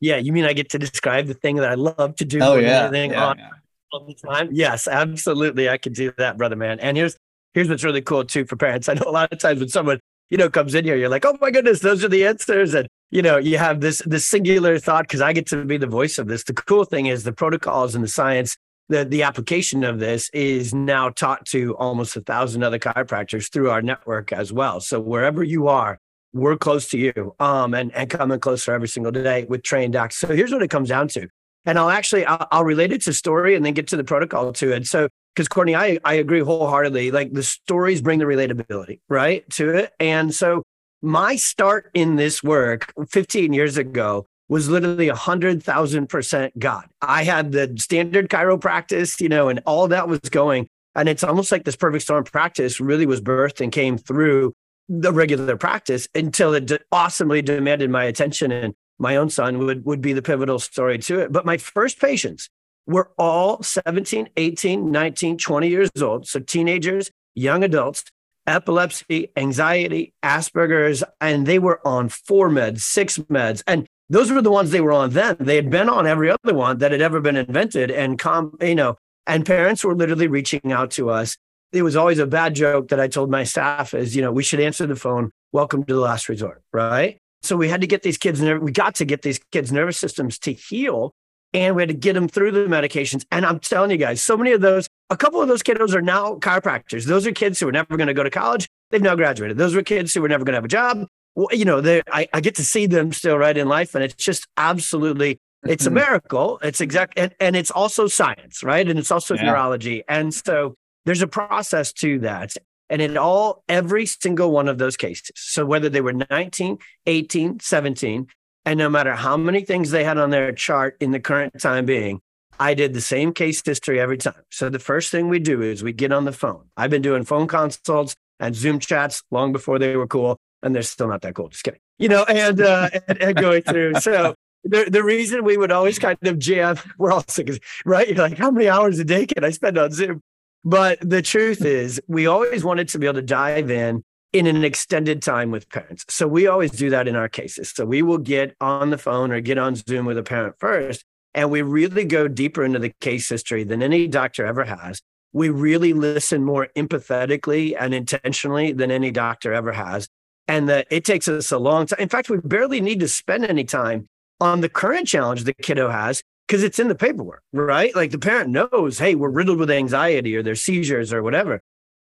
[0.00, 2.40] Yeah, you mean I get to describe the thing that I love to do?
[2.42, 3.50] Oh yeah, anything yeah, on yeah.
[3.92, 4.48] all the time?
[4.50, 5.68] Yes, absolutely.
[5.68, 6.80] I can do that, brother man.
[6.80, 7.16] And here's
[7.54, 8.88] here's what's really cool too for parents.
[8.88, 11.24] I know a lot of times when someone you know comes in here, you're like,
[11.24, 14.78] oh my goodness, those are the answers, and you know you have this this singular
[14.78, 16.44] thought because I get to be the voice of this.
[16.44, 18.56] The cool thing is the protocols and the science.
[18.90, 23.68] The, the application of this is now taught to almost a thousand other chiropractors through
[23.68, 24.80] our network as well.
[24.80, 25.98] So wherever you are,
[26.32, 30.16] we're close to you um, and, and coming closer every single day with trained docs.
[30.16, 31.28] So here's what it comes down to.
[31.66, 34.54] And I'll actually, I'll, I'll relate it to story and then get to the protocol
[34.54, 34.86] to it.
[34.86, 39.68] So, because Courtney, I, I agree wholeheartedly, like the stories bring the relatability, right, to
[39.68, 39.92] it.
[40.00, 40.62] And so
[41.02, 46.86] my start in this work 15 years ago was literally a hundred thousand percent God.
[47.02, 50.68] I had the standard chiropractic, you know, and all that was going.
[50.94, 54.54] And it's almost like this perfect storm practice really was birthed and came through
[54.88, 58.50] the regular practice until it awesomely demanded my attention.
[58.50, 61.30] And my own son would, would be the pivotal story to it.
[61.30, 62.48] But my first patients
[62.86, 66.26] were all 17, 18, 19, 20 years old.
[66.26, 68.04] So teenagers, young adults,
[68.48, 73.62] epilepsy, anxiety, Asperger's, and they were on four meds, six meds.
[73.66, 75.36] And those were the ones they were on then.
[75.38, 77.90] They had been on every other one that had ever been invented.
[77.90, 81.36] And com, you know, and parents were literally reaching out to us.
[81.72, 84.42] It was always a bad joke that I told my staff is, you know, we
[84.42, 85.30] should answer the phone.
[85.52, 87.18] Welcome to the last resort, right?
[87.42, 90.38] So we had to get these kids, we got to get these kids' nervous systems
[90.40, 91.12] to heal
[91.52, 93.24] and we had to get them through the medications.
[93.30, 96.02] And I'm telling you guys, so many of those, a couple of those kiddos are
[96.02, 97.06] now chiropractors.
[97.06, 98.68] Those are kids who are never going to go to college.
[98.90, 99.56] They've now graduated.
[99.56, 101.06] Those were kids who were never going to have a job.
[101.34, 101.80] Well, you know,
[102.12, 103.94] I, I get to see them still right in life.
[103.94, 105.96] And it's just absolutely, it's a mm-hmm.
[105.96, 106.58] miracle.
[106.62, 108.86] It's exact, and, and it's also science, right?
[108.88, 109.44] And it's also Yeah.
[109.44, 110.02] neurology.
[110.08, 110.74] And so
[111.06, 112.54] there's a process to that.
[112.90, 117.60] And in all, every single one of those cases, so whether they were 19, 18,
[117.60, 118.26] 17,
[118.64, 121.84] and no matter how many things they had on their chart in the current time
[121.84, 122.20] being,
[122.58, 124.42] I did the same case history every time.
[124.50, 126.68] So the first thing we do is we get on the phone.
[126.76, 130.82] I've been doing phone consults and Zoom chats long before they were cool, and they're
[130.82, 131.48] still not that cool.
[131.48, 131.80] Just kidding.
[131.98, 133.94] You know, and uh, and, and going through.
[133.96, 137.50] So the, the reason we would always kind of jam, we're all sick,
[137.84, 138.08] right?
[138.08, 140.20] You're like, how many hours a day can I spend on Zoom?
[140.64, 144.64] But the truth is, we always wanted to be able to dive in in an
[144.64, 146.04] extended time with parents.
[146.08, 147.72] So we always do that in our cases.
[147.74, 151.04] So we will get on the phone or get on Zoom with a parent first,
[151.38, 155.00] and we really go deeper into the case history than any doctor ever has.
[155.32, 160.08] We really listen more empathetically and intentionally than any doctor ever has.
[160.48, 162.00] And that it takes us a long time.
[162.00, 164.08] In fact, we barely need to spend any time
[164.40, 167.94] on the current challenge the kiddo has because it's in the paperwork, right?
[167.94, 171.60] Like the parent knows, hey, we're riddled with anxiety or there's seizures or whatever.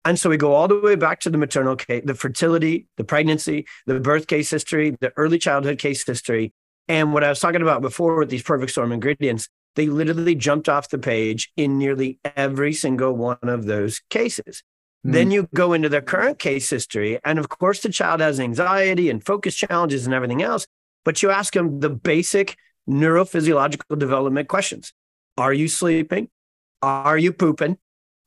[0.06, 3.04] And so we go all the way back to the maternal case, the fertility, the
[3.04, 6.54] pregnancy, the birth case history, the early childhood case history.
[6.88, 10.68] And what I was talking about before with these perfect storm ingredients, they literally jumped
[10.68, 14.62] off the page in nearly every single one of those cases.
[15.04, 15.12] Hmm.
[15.12, 17.20] Then you go into their current case history.
[17.24, 20.66] And of course, the child has anxiety and focus challenges and everything else.
[21.04, 22.56] But you ask them the basic
[22.88, 24.92] neurophysiological development questions
[25.36, 26.28] Are you sleeping?
[26.82, 27.78] Are you pooping?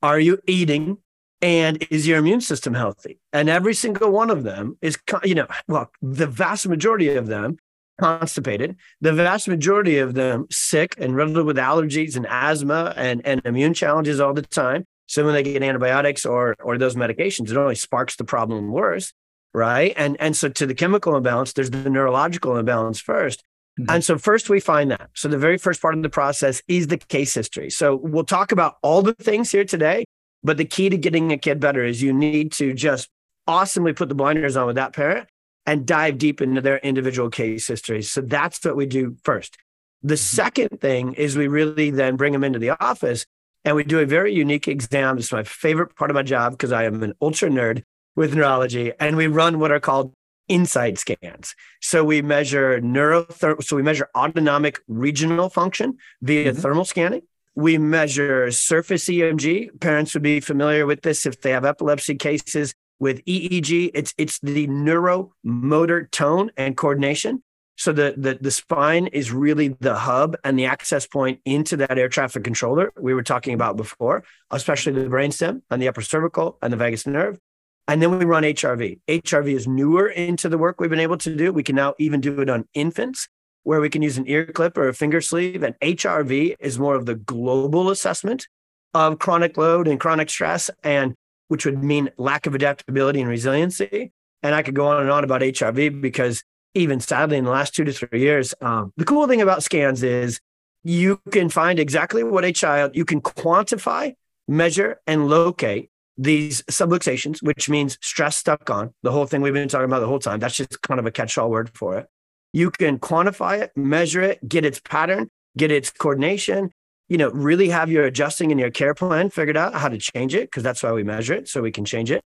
[0.01, 0.97] Are you eating?
[1.41, 3.19] And is your immune system healthy?
[3.33, 7.57] And every single one of them is, you know, well, the vast majority of them
[7.99, 13.41] constipated, the vast majority of them sick and riddled with allergies and asthma and, and
[13.45, 14.85] immune challenges all the time.
[15.07, 19.11] So when they get antibiotics or or those medications, it only sparks the problem worse,
[19.53, 19.93] right?
[19.97, 23.43] And and so to the chemical imbalance, there's the neurological imbalance 1st
[23.79, 23.85] Mhm.
[23.89, 25.09] And so first we find that.
[25.13, 27.69] So the very first part of the process is the case history.
[27.69, 30.03] So we'll talk about all the things here today,
[30.43, 33.09] but the key to getting a kid better is you need to just
[33.47, 35.27] awesomely put the blinders on with that parent
[35.65, 38.11] and dive deep into their individual case histories.
[38.11, 39.57] So that's what we do first.
[40.03, 43.25] The second thing is we really then bring them into the office
[43.63, 45.19] and we do a very unique exam.
[45.19, 47.83] It's my favorite part of my job because I am an ultra nerd
[48.15, 48.91] with neurology.
[48.99, 50.13] And we run what are called
[50.47, 51.55] Insight scans.
[51.81, 56.57] So we measure neurother- so we measure autonomic regional function via Mhm.
[56.57, 57.21] thermal scanning.
[57.55, 59.69] We measure surface EMG.
[59.79, 63.91] Parents would be familiar with this if they have epilepsy cases with EEG.
[63.95, 67.43] It's it's the neuromotor tone and coordination.
[67.75, 71.97] So the, the the spine is really the hub and the access point into that
[71.97, 76.59] air traffic controller we were talking about before, especially the brainstem and the upper cervical
[76.61, 77.39] and the vagus nerve.
[77.87, 78.99] And then we run HRV.
[79.07, 81.51] HRV is newer into the work we've been able to do.
[81.51, 83.27] We can now even do it on infants
[83.63, 85.63] where we can use an ear clip or a finger sleeve.
[85.63, 88.47] And HRV is more of the global assessment
[88.93, 91.15] of chronic load and chronic stress, and
[91.51, 94.13] which would mean lack of adaptability and resiliency.
[94.41, 97.75] And I could go on and on about HRV because even sadly in the last
[97.75, 98.53] two to three years.
[98.61, 100.39] Um, the cool thing about scans is
[100.85, 104.13] you can find exactly what a child, you can quantify,
[104.47, 109.67] measure, and locate these subluxations, which means stress stuck on the whole thing we've been
[109.67, 110.39] talking about the whole time.
[110.39, 112.07] That's just kind of a catch all word for it.
[112.53, 116.71] You can quantify it, measure it, get its pattern, get its coordination,
[117.11, 120.33] you know, really have your adjusting and your care plan figured out how to change
[120.33, 122.21] it, because that's why we measure it, so we can change it.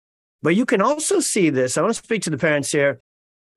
[0.41, 1.77] But you can also see this.
[1.77, 2.99] I want to speak to the parents here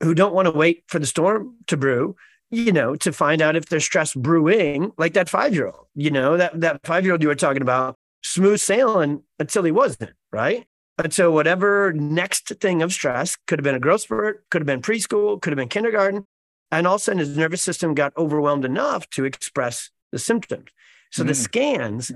[0.01, 2.17] who don't want to wait for the storm to brew,
[2.51, 6.11] you know, to find out if they're stress brewing, like that five year old, you
[6.11, 10.11] know, that, that five year old you were talking about, smooth sailing until he wasn't,
[10.33, 10.65] right?
[10.97, 14.81] Until whatever next thing of stress could have been a growth spurt, could have been
[14.81, 16.25] preschool, could have been kindergarten.
[16.69, 20.65] And all of a sudden his nervous system got overwhelmed enough to express the symptoms.
[21.13, 21.27] So mm.
[21.27, 22.11] the scans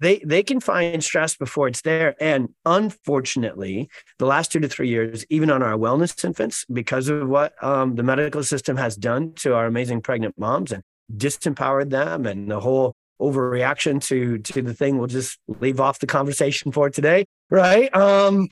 [0.00, 4.88] they they can find stress before it's there and unfortunately the last two to three
[4.88, 9.32] years even on our wellness infants because of what um, the medical system has done
[9.34, 10.82] to our amazing pregnant moms and
[11.16, 16.06] disempowered them and the whole overreaction to to the thing we'll just leave off the
[16.06, 18.48] conversation for today right um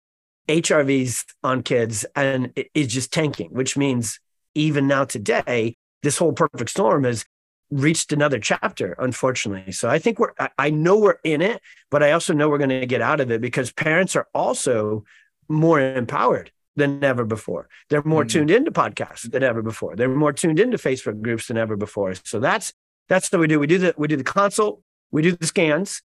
[0.48, 4.20] hrvs on kids and it is just tanking which means
[4.54, 7.24] even now today this whole perfect storm is
[7.72, 9.72] reached another chapter, unfortunately.
[9.72, 12.70] So I think we're, I know we're in it, but I also know we're going
[12.70, 15.04] to get out of it because parents are also
[15.48, 17.68] more empowered than ever before.
[17.88, 18.28] They're more mm-hmm.
[18.28, 19.96] tuned into podcasts than ever before.
[19.96, 22.14] They're more tuned into Facebook groups than ever before.
[22.24, 22.74] So that's,
[23.08, 23.58] that's what we do.
[23.58, 26.02] We do the, we do the consult, we do the scans.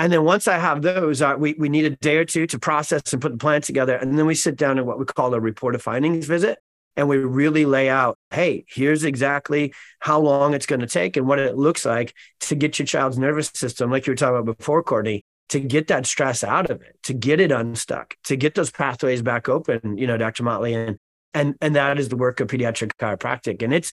[0.00, 2.58] And then once I have those, uh, we, we need a day or two to
[2.60, 3.96] process and put the plan together.
[3.96, 6.60] And then we sit down in what we call a report of findings visit
[6.98, 11.26] and we really lay out hey here's exactly how long it's going to take and
[11.26, 14.58] what it looks like to get your child's nervous system like you were talking about
[14.58, 18.54] before courtney to get that stress out of it to get it unstuck to get
[18.54, 20.98] those pathways back open you know dr motley and
[21.34, 23.62] and and that is the work of pediatric chiropractic.
[23.62, 23.92] And it's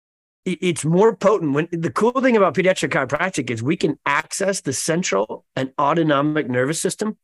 [0.45, 4.73] it's more potent when the cool thing about pediatric chiropractic is we can access the
[4.73, 7.19] central and autonomic nervous system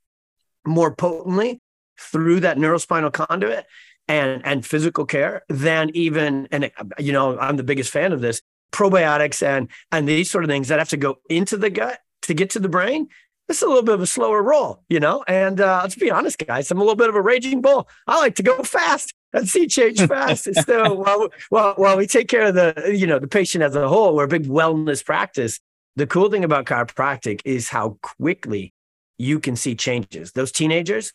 [0.66, 1.60] more potently
[1.98, 3.64] through that neurospinal conduit
[4.08, 8.40] and and physical care than even and you know I'm the biggest fan of this
[8.72, 12.34] probiotics and and these sort of things that have to go into the gut to
[12.34, 13.08] get to the brain.
[13.48, 15.24] It's a little bit of a slower roll, you know.
[15.28, 17.88] And uh, let's be honest, guys, I'm a little bit of a raging bull.
[18.08, 20.48] I like to go fast and see change fast.
[20.64, 23.88] so while, while while we take care of the you know the patient as a
[23.88, 25.60] whole, we're a big wellness practice.
[25.94, 28.74] The cool thing about chiropractic is how quickly
[29.16, 30.32] you can see changes.
[30.32, 31.12] Those teenagers,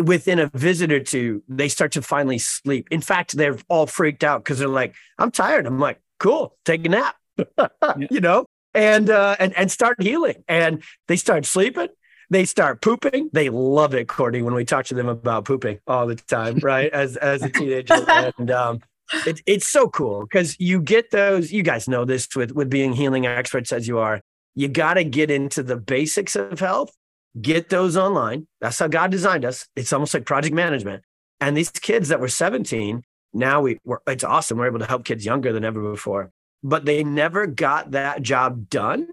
[0.00, 2.88] within a visit or two, they start to finally sleep.
[2.90, 5.66] In fact, they're all freaked out because they're like, I'm tired.
[5.66, 7.16] I'm like, cool, take a nap,
[8.10, 10.44] you know, and, uh, and, and start healing.
[10.48, 11.88] And they start sleeping.
[12.30, 13.30] They start pooping.
[13.32, 16.92] They love it, Courtney, when we talk to them about pooping all the time, right?
[16.92, 18.04] As, as a teenager.
[18.38, 18.80] and, um,
[19.26, 22.92] it, it's so cool because you get those, you guys know this with, with being
[22.92, 24.20] healing experts as you are.
[24.54, 26.92] You got to get into the basics of health
[27.40, 28.46] get those online.
[28.60, 29.66] That's how God designed us.
[29.76, 31.04] It's almost like project management.
[31.40, 34.58] And these kids that were 17, now we were, it's awesome.
[34.58, 36.30] We're able to help kids younger than ever before,
[36.62, 39.08] but they never got that job done.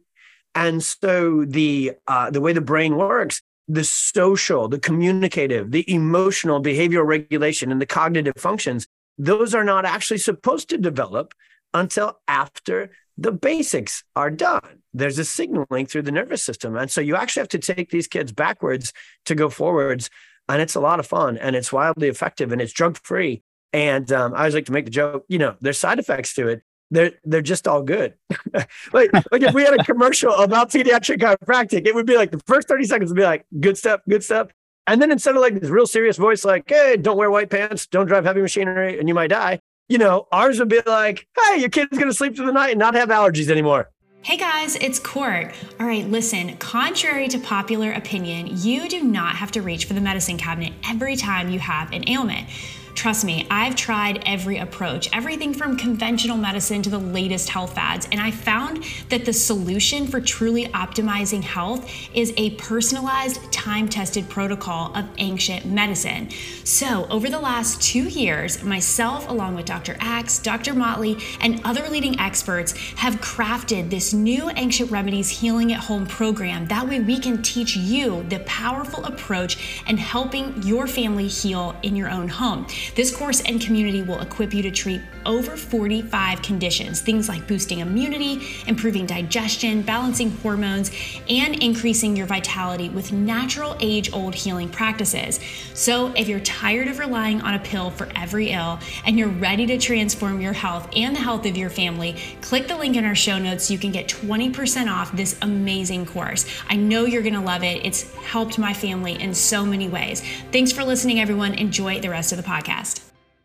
[0.55, 6.61] And so the, uh, the way the brain works, the social, the communicative, the emotional,
[6.61, 11.33] behavioral regulation, and the cognitive functions, those are not actually supposed to develop
[11.73, 14.83] until after the basics are done.
[14.93, 16.75] There's a signaling through the nervous system.
[16.75, 18.93] And so you actually have to take these kids backwards
[19.25, 20.09] to go forwards.
[20.47, 23.43] And it's a lot of fun and it's wildly effective and it's drug free.
[23.73, 26.47] And um, I always like to make the joke, you know, there's side effects to
[26.47, 26.61] it.
[26.89, 28.13] They're they're just all good.
[28.93, 32.39] like, like if we had a commercial about pediatric chiropractic, it would be like the
[32.47, 34.47] first 30 seconds would be like good stuff, good stuff.
[34.87, 37.87] And then instead of like this real serious voice, like, hey, don't wear white pants,
[37.87, 41.59] don't drive heavy machinery, and you might die, you know, ours would be like, hey,
[41.59, 43.89] your kid's going to sleep through the night and not have allergies anymore.
[44.21, 45.53] Hey guys, it's Court.
[45.79, 50.01] All right, listen, contrary to popular opinion, you do not have to reach for the
[50.01, 52.49] medicine cabinet every time you have an ailment.
[52.97, 58.07] Trust me, I've tried every approach, everything from conventional medicine to the latest health fads,
[58.11, 64.27] and I found that the solution for truly optimizing health is a personalized, time tested
[64.29, 66.31] protocol of ancient medicine.
[66.63, 69.95] So, over the last two years, myself, along with Dr.
[69.99, 70.73] Axe, Dr.
[70.73, 76.65] Motley, and other leading experts, have crafted this new Ancient Remedies Healing at Home program.
[76.65, 81.95] That way, we can teach you the powerful approach and helping your family heal in
[81.95, 82.65] your own home.
[82.95, 87.79] This course and community will equip you to treat over 45 conditions, things like boosting
[87.79, 90.91] immunity, improving digestion, balancing hormones,
[91.29, 95.39] and increasing your vitality with natural age old healing practices.
[95.73, 99.65] So, if you're tired of relying on a pill for every ill and you're ready
[99.67, 103.15] to transform your health and the health of your family, click the link in our
[103.15, 106.45] show notes so you can get 20% off this amazing course.
[106.69, 107.85] I know you're going to love it.
[107.85, 110.23] It's helped my family in so many ways.
[110.51, 111.53] Thanks for listening, everyone.
[111.53, 112.66] Enjoy the rest of the podcast.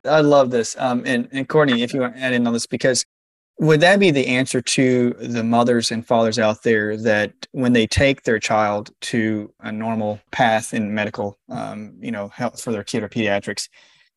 [0.04, 0.76] I love this.
[0.78, 3.04] Um, and, and Courtney, if you want to add in on this, because
[3.58, 7.86] would that be the answer to the mothers and fathers out there that when they
[7.86, 12.82] take their child to a normal path in medical, um, you know, health for their
[12.82, 13.68] kid or pediatrics,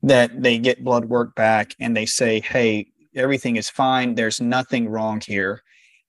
[0.02, 4.16] that they get blood work back and they say, "Hey, everything is fine.
[4.16, 5.62] There's nothing wrong here."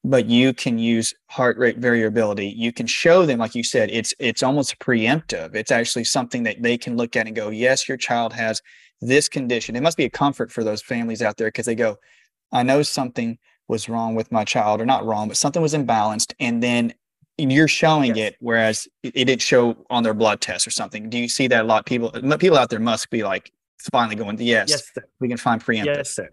[0.05, 2.47] But you can use heart rate variability.
[2.47, 5.55] You can show them, like you said, it's it's almost preemptive.
[5.55, 8.63] It's actually something that they can look at and go, "Yes, your child has
[9.01, 11.99] this condition." It must be a comfort for those families out there because they go,
[12.53, 13.39] I know something
[13.69, 16.35] was wrong with my child, or not wrong, but something was imbalanced.
[16.39, 16.95] And then
[17.37, 18.29] you're showing yes.
[18.29, 21.11] it, whereas it didn't show on their blood test or something.
[21.11, 21.85] Do you see that a lot?
[21.85, 23.53] People, people out there must be like
[23.93, 25.05] finally going, yes, yes sir.
[25.21, 25.97] we can find preemptive.
[25.97, 26.31] Yes, sir.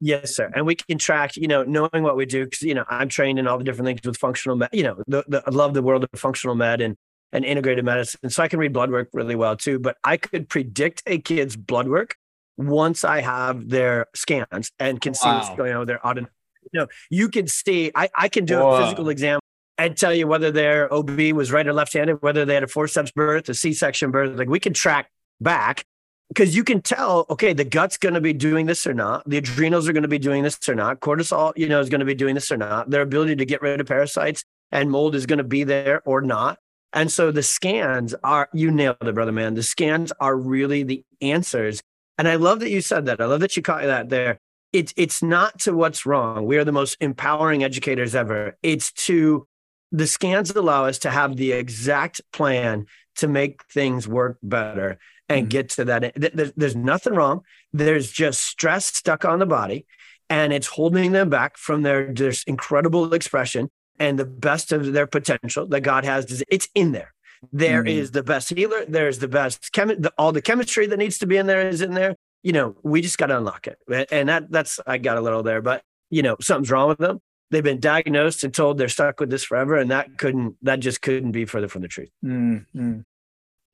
[0.00, 0.52] Yes, sir.
[0.54, 3.38] And we can track, you know, knowing what we do, because, you know, I'm trained
[3.38, 5.82] in all the different things with functional med, you know, the, the, I love the
[5.82, 6.96] world of functional med and,
[7.36, 8.30] and integrated medicine.
[8.30, 11.54] So I can read blood work really well too, but I could predict a kid's
[11.54, 12.16] blood work
[12.56, 15.18] once I have their scans and can wow.
[15.18, 16.32] see what's going on with their autonomic.
[16.72, 18.70] You know, you can see, I, I can do Whoa.
[18.70, 19.40] a physical exam
[19.76, 22.68] and tell you whether their OB was right or left handed, whether they had a
[22.68, 24.38] forceps birth, a C section birth.
[24.38, 25.84] Like we can track back
[26.28, 29.28] because you can tell, okay, the gut's going to be doing this or not.
[29.28, 31.00] The adrenals are going to be doing this or not.
[31.00, 32.88] Cortisol, you know, is going to be doing this or not.
[32.88, 36.22] Their ability to get rid of parasites and mold is going to be there or
[36.22, 36.58] not.
[36.96, 39.54] And so the scans are, you nailed it, brother man.
[39.54, 41.80] The scans are really the answers
[42.18, 43.20] and I love that you said that.
[43.20, 44.38] I love that you caught that there.
[44.72, 46.46] It's it's not to what's wrong.
[46.46, 48.56] We are the most empowering educators ever.
[48.62, 49.46] It's to
[49.92, 52.86] the scans allow us to have the exact plan
[53.16, 55.48] to make things work better and mm-hmm.
[55.48, 56.12] get to that.
[56.16, 57.42] There's, there's nothing wrong.
[57.72, 59.86] There's just stress stuck on the body
[60.28, 65.06] and it's holding them back from their just incredible expression and the best of their
[65.06, 66.42] potential that God has.
[66.48, 67.12] It's in there.
[67.52, 67.98] There mm-hmm.
[67.98, 68.84] is the best healer.
[68.86, 71.80] There's the best chemi- the, all the chemistry that needs to be in there is
[71.80, 72.16] in there.
[72.42, 73.78] You know, we just got to unlock it.
[74.10, 77.20] And that that's I got a little there, but you know, something's wrong with them.
[77.50, 81.02] They've been diagnosed and told they're stuck with this forever, and that couldn't that just
[81.02, 82.10] couldn't be further from the truth.
[82.24, 83.00] Mm-hmm.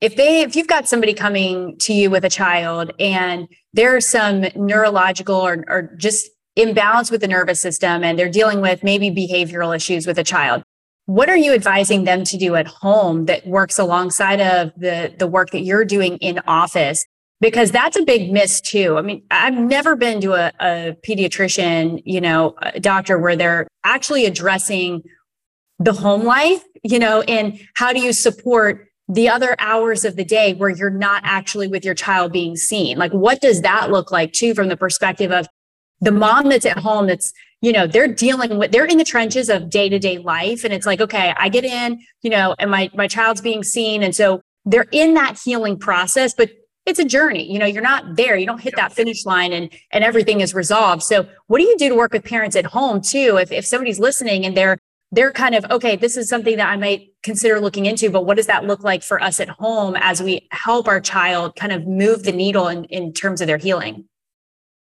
[0.01, 4.41] If they if you've got somebody coming to you with a child and there's some
[4.55, 9.75] neurological or, or just imbalance with the nervous system and they're dealing with maybe behavioral
[9.75, 10.63] issues with a child.
[11.05, 15.27] What are you advising them to do at home that works alongside of the the
[15.27, 17.05] work that you're doing in office?
[17.41, 18.97] Because that's a big miss too.
[18.97, 24.25] I mean i've never been to a, a pediatrician you know doctor where they're actually
[24.25, 25.03] addressing
[25.79, 30.23] the home life you know and how do you support the other hours of the
[30.23, 32.97] day where you're not actually with your child being seen?
[32.97, 35.47] Like what does that look like too from the perspective of
[36.03, 39.49] the mom that's at home that's you know they're dealing with they're in the trenches
[39.49, 40.63] of day-to-day life.
[40.63, 44.03] And it's like okay i get in you know and my my child's being seen.
[44.03, 46.51] And so they're in that healing process but
[46.85, 47.49] it's a journey.
[47.51, 48.35] You know you're not there.
[48.35, 51.03] You don't hit that finish line and and everything is resolved.
[51.03, 53.37] So what do you do to work with parents at home too?
[53.41, 54.77] If, if somebody's listening and they're
[55.13, 58.35] they're kind of okay this is something that i might consider looking into but what
[58.35, 61.85] does that look like for us at home as we help our child kind of
[61.85, 64.05] move the needle in, in terms of their healing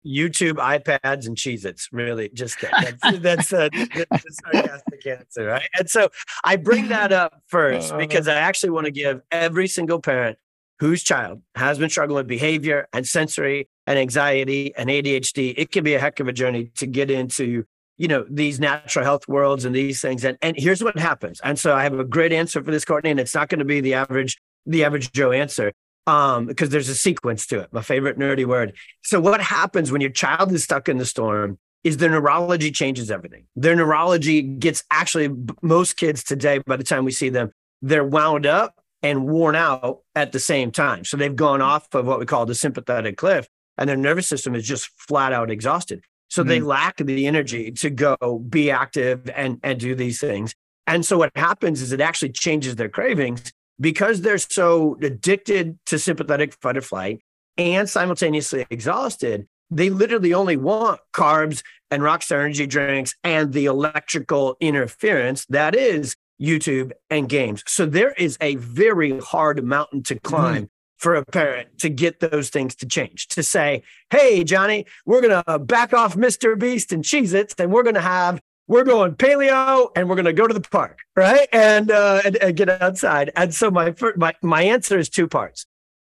[0.05, 1.89] YouTube, iPads, and Cheez Its.
[1.91, 2.97] Really, just kidding.
[3.01, 3.69] That's, that's, a,
[4.09, 5.69] that's a sarcastic answer, right?
[5.77, 6.09] And so
[6.43, 7.99] I bring that up first uh-huh.
[7.99, 10.37] because I actually want to give every single parent
[10.79, 15.53] whose child has been struggling with behavior and sensory and anxiety and ADHD.
[15.57, 17.65] It can be a heck of a journey to get into
[17.97, 21.57] you know these natural health worlds and these things and and here's what happens and
[21.57, 23.79] so i have a great answer for this courtney and it's not going to be
[23.79, 25.71] the average the average joe answer
[26.07, 27.73] um, because there's a sequence to it.
[27.73, 28.73] My favorite nerdy word.
[29.03, 33.11] So what happens when your child is stuck in the storm is their neurology changes
[33.11, 33.45] everything.
[33.55, 35.29] Their neurology gets actually
[35.61, 37.51] most kids today, by the time we see them,
[37.81, 41.05] they're wound up and worn out at the same time.
[41.05, 43.47] So they've gone off of what we call the sympathetic cliff,
[43.77, 46.03] and their nervous system is just flat out exhausted.
[46.27, 46.49] So mm-hmm.
[46.49, 50.55] they lack the energy to go be active and and do these things.
[50.87, 55.99] And so what happens is it actually changes their cravings because they're so addicted to
[55.99, 57.21] sympathetic fight or flight
[57.57, 64.57] and simultaneously exhausted, they literally only want carbs and Rockstar energy drinks and the electrical
[64.59, 67.63] interference that is YouTube and games.
[67.67, 70.27] So there is a very hard mountain to mm-hmm.
[70.27, 70.65] climb mm-hmm.
[70.97, 73.27] for a parent to get those things to change.
[73.29, 76.57] To say, hey, Johnny, we're gonna back off Mr.
[76.59, 80.33] Beast and Cheez Its, and we're gonna have we're going paleo and we're going to
[80.33, 81.47] go to the park, right?
[81.51, 83.31] And, uh, and, and get outside.
[83.35, 85.65] And so my, my my answer is two parts,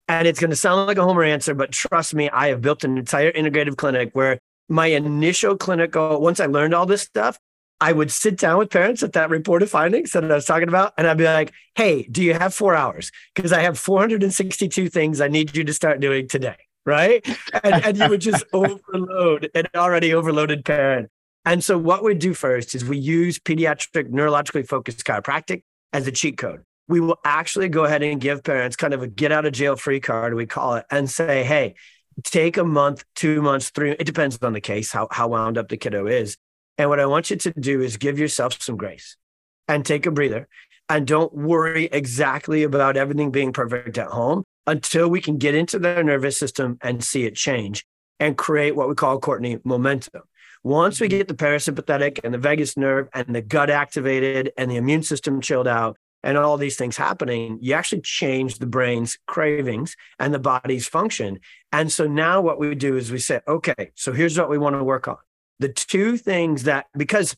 [0.08, 2.84] and it's going to sound like a homer answer, but trust me, I have built
[2.84, 4.38] an entire integrative clinic where
[4.68, 7.38] my initial clinical once I learned all this stuff,
[7.80, 10.68] I would sit down with parents at that report of findings that I was talking
[10.68, 13.10] about, and I'd be like, "Hey, do you have four hours?
[13.34, 17.24] Because I have 462 things I need you to start doing today." Right,
[17.62, 21.10] and, and you would just overload an already overloaded parent.
[21.44, 25.62] And so, what we do first is we use pediatric neurologically focused chiropractic
[25.92, 26.62] as a cheat code.
[26.88, 29.76] We will actually go ahead and give parents kind of a get out of jail
[29.76, 31.74] free card, we call it, and say, "Hey,
[32.24, 33.92] take a month, two months, three.
[33.92, 36.36] It depends on the case, how how wound up the kiddo is."
[36.76, 39.16] And what I want you to do is give yourself some grace
[39.68, 40.48] and take a breather
[40.90, 45.78] and don't worry exactly about everything being perfect at home until we can get into
[45.78, 47.86] their nervous system and see it change
[48.18, 50.22] and create what we call Courtney momentum.
[50.62, 54.76] Once we get the parasympathetic and the vagus nerve and the gut activated and the
[54.76, 59.96] immune system chilled out and all these things happening, you actually change the brain's cravings
[60.18, 61.40] and the body's function.
[61.72, 64.76] And so now what we do is we say, okay, so here's what we want
[64.76, 65.16] to work on.
[65.60, 67.36] The two things that because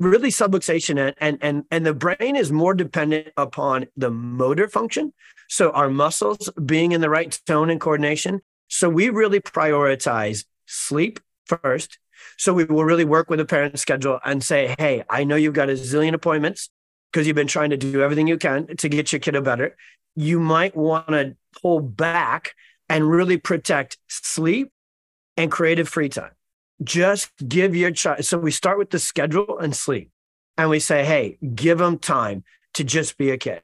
[0.00, 5.12] really subluxation and, and and and the brain is more dependent upon the motor function.
[5.48, 8.40] So our muscles being in the right tone and coordination.
[8.68, 11.98] So we really prioritize sleep first
[12.36, 15.54] so we will really work with the parent schedule and say hey i know you've
[15.54, 16.70] got a zillion appointments
[17.12, 19.76] because you've been trying to do everything you can to get your kiddo better
[20.16, 22.54] you might want to pull back
[22.88, 24.70] and really protect sleep
[25.36, 26.30] and creative free time
[26.82, 28.24] just give your child.
[28.24, 30.10] So we start with the schedule and sleep,
[30.56, 32.44] and we say, hey, give them time
[32.74, 33.62] to just be a kid.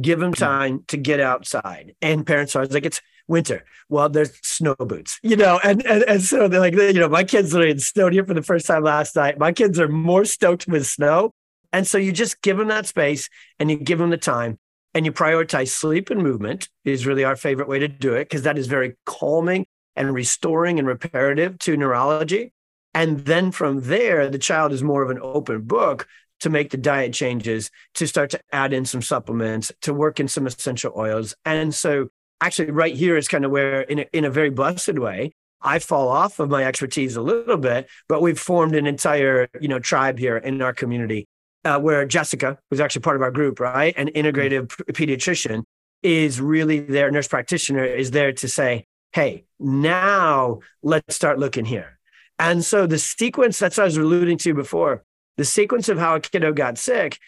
[0.00, 0.44] Give them mm-hmm.
[0.44, 1.94] time to get outside.
[2.00, 3.00] And parents are like, it's
[3.32, 3.64] winter.
[3.88, 7.24] Well, there's snow boots, you know, and and, and so they're like, you know, my
[7.24, 9.38] kids are in snowed here for the first time last night.
[9.38, 11.32] My kids are more stoked with snow.
[11.72, 13.28] And so you just give them that space
[13.58, 14.58] and you give them the time
[14.94, 18.42] and you prioritize sleep and movement is really our favorite way to do it because
[18.42, 19.66] that is very calming
[19.96, 22.52] and restoring and reparative to neurology.
[22.94, 26.06] And then from there, the child is more of an open book
[26.40, 30.28] to make the diet changes, to start to add in some supplements, to work in
[30.28, 31.34] some essential oils.
[31.44, 32.08] And so,
[32.42, 35.32] actually, right here is kind of where, in a, in a very blessed way,
[35.62, 39.68] I fall off of my expertise a little bit, but we've formed an entire, you
[39.68, 41.28] know, tribe here in our community
[41.64, 45.62] uh, where Jessica, who's actually part of our group, right, an integrative pediatrician,
[46.02, 51.98] is really their nurse practitioner is there to say, hey, now let's start looking here.
[52.38, 55.04] And so the sequence, that's what I was alluding to before,
[55.36, 57.18] the sequence of how a kiddo got sick,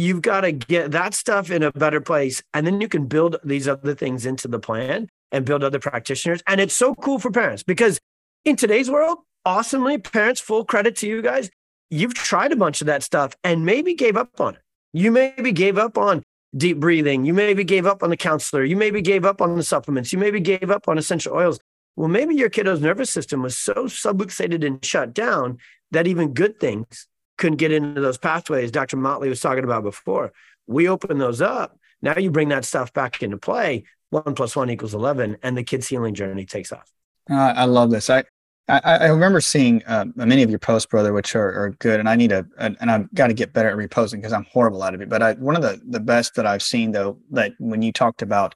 [0.00, 2.42] you've got to get that stuff in a better place.
[2.54, 6.42] And then you can build these other things into the plan and build other practitioners.
[6.46, 8.00] And it's so cool for parents because
[8.44, 11.50] in today's world, awesomely, parents, full credit to you guys.
[11.90, 14.60] You've tried a bunch of that stuff and maybe gave up on it.
[14.92, 16.22] You maybe gave up on
[16.56, 17.24] deep breathing.
[17.24, 18.64] You maybe gave up on the counselor.
[18.64, 20.12] You maybe gave up on the supplements.
[20.12, 21.58] You maybe gave up on essential oils.
[21.96, 25.58] Well, maybe your kiddo's nervous system was so subluxated and shut down
[25.90, 27.06] that even good things
[27.40, 28.96] couldn't get into those pathways Dr.
[28.96, 30.32] Motley was talking about before.
[30.66, 31.76] We open those up.
[32.02, 33.84] Now you bring that stuff back into play.
[34.10, 36.90] One plus one equals 11, and the kid's healing journey takes off.
[37.30, 38.10] Uh, I love this.
[38.10, 38.24] I,
[38.68, 42.08] I, I remember seeing uh, many of your posts, brother, which are, are good, and
[42.08, 44.94] I need a, and I've got to get better at reposting because I'm horrible at
[44.94, 45.08] it.
[45.08, 48.22] But I, one of the the best that I've seen though, that when you talked
[48.22, 48.54] about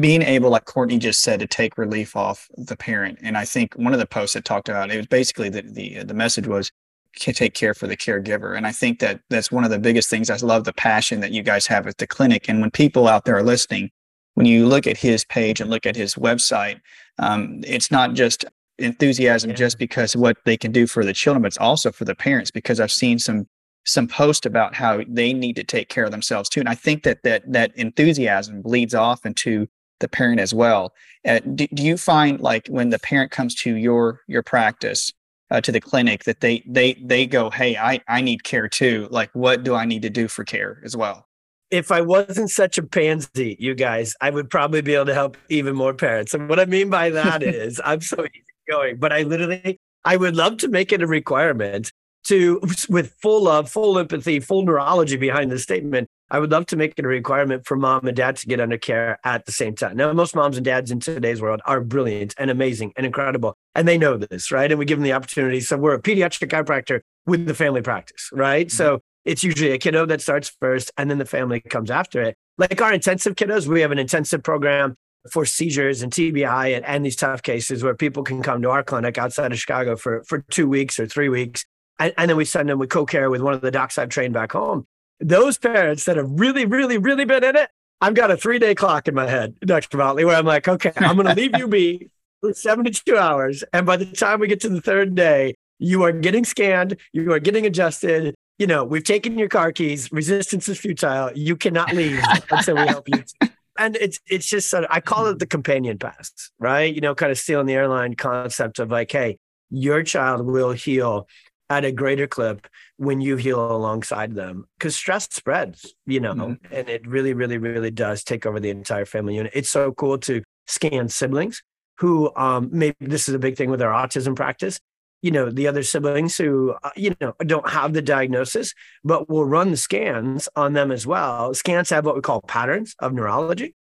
[0.00, 3.18] being able, like Courtney just said, to take relief off the parent.
[3.22, 6.04] And I think one of the posts that talked about it was basically the the,
[6.04, 6.70] the message was
[7.14, 8.56] take care for the caregiver.
[8.56, 10.30] And I think that that's one of the biggest things.
[10.30, 12.48] I love the passion that you guys have at the clinic.
[12.48, 13.90] And when people out there are listening,
[14.34, 16.80] when you look at his page and look at his website,
[17.18, 18.44] um, it's not just
[18.78, 19.56] enthusiasm yeah.
[19.56, 22.50] just because what they can do for the children, but it's also for the parents.
[22.50, 23.46] Because I've seen some
[23.84, 26.60] some post about how they need to take care of themselves too.
[26.60, 29.66] And I think that that that enthusiasm bleeds off into
[30.00, 30.92] the parent as well.
[31.26, 35.12] Uh, do, do, you find like when the parent comes to your your practice
[35.50, 39.08] uh, to the clinic that they they they go, hey, I I need care too.
[39.10, 41.26] Like, what do I need to do for care as well?
[41.70, 45.36] If I wasn't such a pansy, you guys, I would probably be able to help
[45.50, 46.32] even more parents.
[46.32, 50.16] And what I mean by that is, I'm so easy going, but I literally I
[50.16, 51.92] would love to make it a requirement
[52.28, 56.76] to with full love, full empathy, full neurology behind the statement I would love to
[56.76, 59.74] make it a requirement for mom and dad to get under care at the same
[59.74, 59.96] time.
[59.96, 63.88] Now, most moms and dads in today's world are brilliant and amazing and incredible, and
[63.88, 64.70] they know this, right?
[64.70, 65.60] And we give them the opportunity.
[65.60, 68.66] So we're a pediatric chiropractor with the family practice, right?
[68.66, 68.76] Mm-hmm.
[68.76, 72.36] So it's usually a kiddo that starts first, and then the family comes after it.
[72.58, 74.96] Like our intensive kiddos, we have an intensive program
[75.32, 78.82] for seizures and TBI and, and these tough cases where people can come to our
[78.82, 81.64] clinic outside of Chicago for, for two weeks or three weeks.
[81.98, 84.34] And, and then we send them with co-care with one of the docs I've trained
[84.34, 84.86] back home.
[85.20, 87.70] Those parents that have really, really, really been in it,
[88.00, 89.98] I've got a three day clock in my head, Dr.
[89.98, 93.64] Motley, where I'm like, okay, I'm going to leave you be for 72 hours.
[93.72, 97.32] And by the time we get to the third day, you are getting scanned, you
[97.32, 98.34] are getting adjusted.
[98.58, 100.10] You know, we've taken your car keys.
[100.10, 101.30] Resistance is futile.
[101.34, 102.20] You cannot leave
[102.50, 103.24] until we help you.
[103.80, 106.92] And it's it's just sort of I call it the companion pass, right?
[106.92, 109.38] You know, kind of stealing the airline concept of like, hey,
[109.70, 111.28] your child will heal
[111.70, 112.66] at a greater clip
[112.96, 116.74] when you heal alongside them because stress spreads you know mm-hmm.
[116.74, 120.18] and it really really really does take over the entire family unit it's so cool
[120.18, 121.62] to scan siblings
[121.98, 124.78] who um, maybe this is a big thing with our autism practice
[125.22, 128.72] you know the other siblings who uh, you know don't have the diagnosis
[129.04, 132.94] but will run the scans on them as well scans have what we call patterns
[133.00, 133.74] of neurology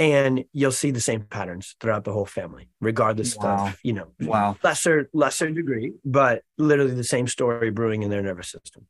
[0.00, 3.66] and you'll see the same patterns throughout the whole family regardless wow.
[3.66, 4.56] of you know wow.
[4.64, 8.86] lesser lesser degree but literally the same story brewing in their nervous system.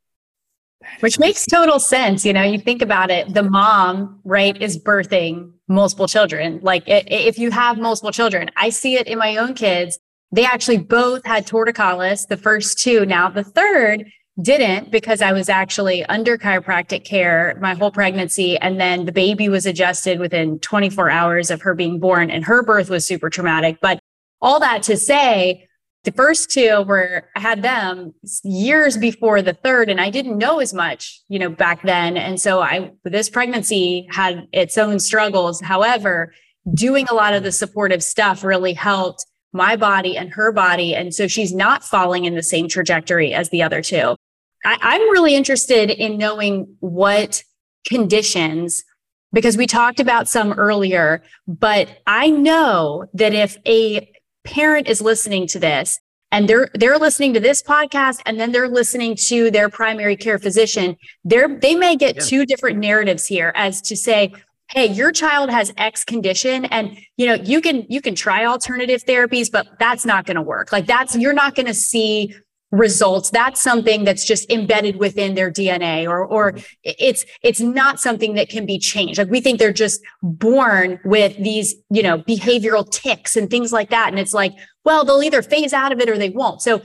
[1.00, 5.52] Which makes total sense you know you think about it the mom right is birthing
[5.68, 6.60] multiple children.
[6.62, 9.98] Like if you have multiple children i see it in my own kids.
[10.32, 13.04] They actually both had torticollis, the first two.
[13.04, 14.04] Now, the third
[14.40, 18.56] didn't because I was actually under chiropractic care my whole pregnancy.
[18.58, 22.62] And then the baby was adjusted within 24 hours of her being born, and her
[22.62, 23.78] birth was super traumatic.
[23.80, 23.98] But
[24.40, 25.66] all that to say,
[26.04, 30.60] the first two were I had them years before the third, and I didn't know
[30.60, 32.16] as much, you know, back then.
[32.16, 35.60] And so I this pregnancy had its own struggles.
[35.60, 36.32] However,
[36.72, 40.94] doing a lot of the supportive stuff really helped my body and her body.
[40.94, 44.16] And so she's not falling in the same trajectory as the other two.
[44.64, 47.42] I, am really interested in knowing what
[47.86, 48.84] conditions,
[49.32, 54.12] because we talked about some earlier, but I know that if a
[54.44, 55.98] parent is listening to this
[56.32, 60.38] and they're they're listening to this podcast and then they're listening to their primary care
[60.38, 62.22] physician, they're they may get yeah.
[62.22, 64.32] two different narratives here as to say,
[64.70, 69.04] hey your child has x condition and you know you can you can try alternative
[69.04, 72.34] therapies but that's not going to work like that's you're not going to see
[72.70, 76.54] results that's something that's just embedded within their dna or or
[76.84, 81.36] it's it's not something that can be changed like we think they're just born with
[81.42, 84.54] these you know behavioral ticks and things like that and it's like
[84.84, 86.80] well they'll either phase out of it or they won't so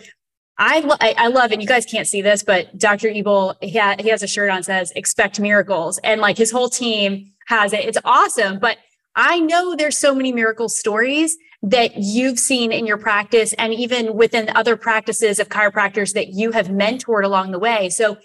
[0.58, 1.60] I, I, I love it.
[1.60, 3.10] You guys can't see this, but Dr.
[3.10, 5.98] Ebel, he, ha- he has a shirt on says expect miracles.
[5.98, 7.86] And like his whole team has it.
[7.86, 8.60] It's awesome.
[8.60, 8.78] But
[9.16, 14.16] I know there's so many miracle stories that you've seen in your practice and even
[14.16, 17.90] within other practices of chiropractors that you have mentored along the way.
[17.90, 18.18] So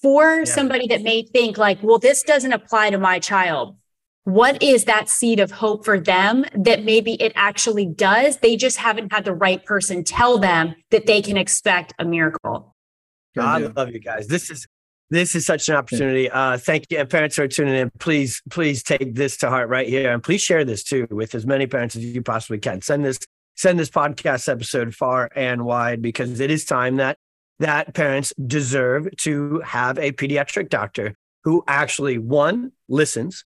[0.00, 0.44] for yeah.
[0.44, 3.76] somebody that may think like, well, this doesn't apply to my child.
[4.24, 8.36] What is that seed of hope for them that maybe it actually does?
[8.36, 12.76] They just haven't had the right person tell them that they can expect a miracle.
[13.34, 14.26] God, I love you guys.
[14.26, 14.66] This is
[15.10, 16.30] this is such an opportunity.
[16.30, 16.98] Uh, thank you.
[16.98, 17.90] And parents are tuning in.
[17.98, 20.12] Please, please take this to heart right here.
[20.12, 22.82] And please share this too with as many parents as you possibly can.
[22.82, 23.18] Send this,
[23.56, 27.16] send this podcast episode far and wide because it is time that
[27.60, 33.44] that parents deserve to have a pediatric doctor who actually one listens,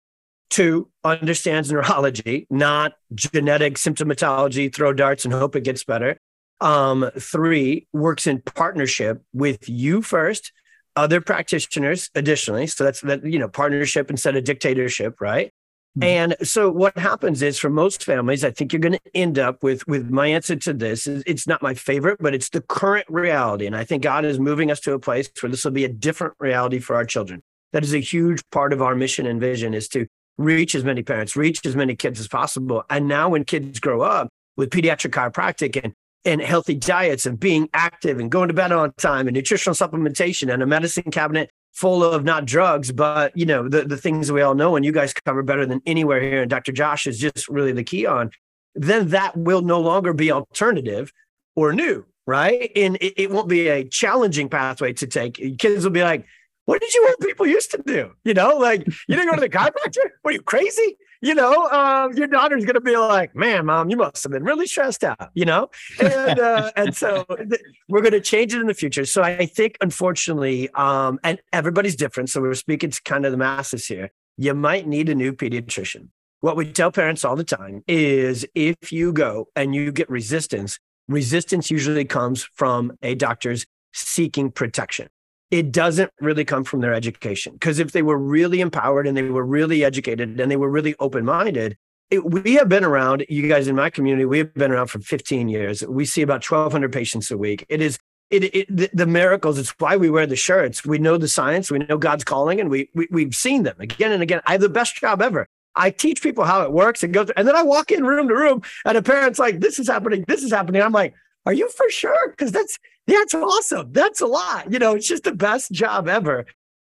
[0.50, 6.18] two understands neurology, not genetic symptomatology, throw darts and hope it gets better.
[6.62, 10.52] Um, three works in partnership with you first
[10.98, 12.68] other practitioners additionally.
[12.68, 15.52] So that's that, you know, partnership instead of dictatorship, right?
[15.98, 16.04] Mm-hmm.
[16.04, 19.64] And so what happens is for most families, I think you're going to end up
[19.64, 23.06] with with my answer to this is it's not my favorite, but it's the current
[23.10, 23.66] reality.
[23.66, 25.90] And I think God is moving us to a place where this will be a
[25.90, 27.42] different reality for our children.
[27.74, 31.04] That is a huge part of our mission and vision is to reach as many
[31.04, 32.84] parents, reach as many kids as possible.
[32.90, 35.94] And now when kids grow up with pediatric chiropractic and
[36.28, 40.54] and healthy diets and being active and going to bed on time and nutritional supplementation
[40.54, 44.42] and a medicine cabinet full of not drugs, but you know, the, the things we
[44.42, 46.42] all know and you guys cover better than anywhere here.
[46.42, 46.74] And Dr.
[46.74, 48.32] Josh is just really the key on,
[48.76, 51.14] then that will no longer be alternative
[51.56, 52.72] or new, right?
[52.76, 55.58] And it, it won't be a challenging pathway to take.
[55.60, 56.26] Kids will be like,
[56.66, 58.12] what did you old people used to do?
[58.26, 60.10] You know, like you didn't go to the chiropractor?
[60.24, 60.98] What are you crazy?
[61.22, 64.68] You know, uh, your daughter's gonna be like, "Man, mom, you must have been really
[64.68, 68.74] stressed out." You know, and uh, and so th- we're gonna change it in the
[68.74, 69.06] future.
[69.06, 72.30] So I think, unfortunately, um, and everybody's different.
[72.30, 74.12] So we're speaking to kind of the masses here.
[74.38, 76.10] You might need a new pediatrician.
[76.42, 80.78] What we tell parents all the time is, if you go and you get resistance,
[81.08, 85.08] resistance usually comes from a doctor's seeking protection
[85.52, 87.54] it doesn't really come from their education.
[87.54, 90.96] Because if they were really empowered and they were really educated and they were really
[91.00, 91.78] open minded,
[92.24, 95.50] we have been around, you guys in my community, we have been around for 15
[95.50, 95.86] years.
[95.86, 97.66] We see about 1,200 patients a week.
[97.70, 99.58] It is it, it the, the, miracles.
[99.58, 100.86] It's why we wear the shirts.
[100.86, 101.72] We know the science.
[101.72, 104.42] We know God's calling, and we, we we've seen them again and again.
[104.46, 105.48] I have the best job ever.
[105.76, 108.28] I teach people how it works and go through, and then I walk in room
[108.28, 110.26] to room, and a parent's like, "This is happening.
[110.28, 111.14] This is happening." I'm like,
[111.46, 112.78] "Are you for sure?" Because that's
[113.08, 113.92] that's awesome.
[113.92, 114.72] That's a lot.
[114.72, 116.46] You know, it's just the best job ever.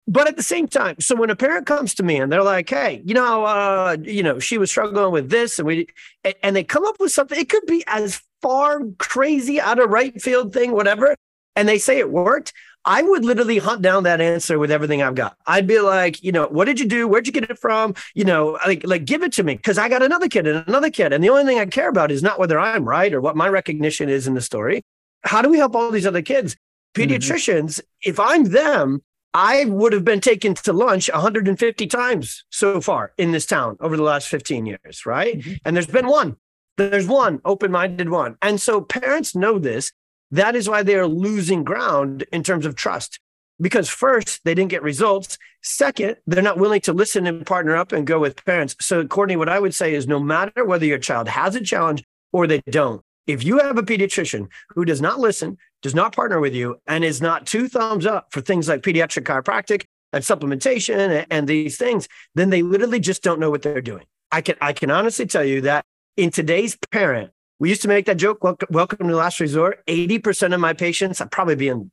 [0.09, 2.69] But at the same time, so when a parent comes to me and they're like,
[2.69, 5.87] "Hey, you know, uh, you know, she was struggling with this," and we,
[6.41, 10.19] and they come up with something, it could be as far crazy out of right
[10.21, 11.15] field thing, whatever,
[11.57, 12.53] and they say it worked.
[12.85, 15.35] I would literally hunt down that answer with everything I've got.
[15.45, 17.05] I'd be like, you know, what did you do?
[17.05, 17.93] Where'd you get it from?
[18.15, 20.89] You know, like, like give it to me because I got another kid and another
[20.89, 23.35] kid, and the only thing I care about is not whether I'm right or what
[23.35, 24.83] my recognition is in the story.
[25.27, 26.55] How do we help all these other kids?
[26.55, 27.11] Mm-hmm.
[27.13, 28.09] Pediatricians, mm-hmm.
[28.09, 29.01] if I'm them,
[29.33, 33.95] I would have been taken to lunch 150 times so far in this town over
[33.95, 35.37] the last 15 years, right?
[35.37, 35.53] Mm-hmm.
[35.65, 36.37] And there's been one.
[36.77, 38.37] There's one open minded one.
[38.41, 39.91] And so parents know this.
[40.31, 43.19] That is why they are losing ground in terms of trust.
[43.59, 45.37] Because first, they didn't get results.
[45.63, 48.75] Second, they're not willing to listen and partner up and go with parents.
[48.79, 52.03] So, Courtney, what I would say is no matter whether your child has a challenge
[52.31, 56.39] or they don't, if you have a pediatrician who does not listen, does not partner
[56.39, 61.25] with you, and is not two thumbs up for things like pediatric chiropractic and supplementation
[61.29, 64.05] and these things, then they literally just don't know what they're doing.
[64.31, 68.05] I can I can honestly tell you that in today's parent, we used to make
[68.05, 68.43] that joke.
[68.43, 69.85] Welcome, welcome to last resort.
[69.87, 71.89] 80% of my patients, I'm probably being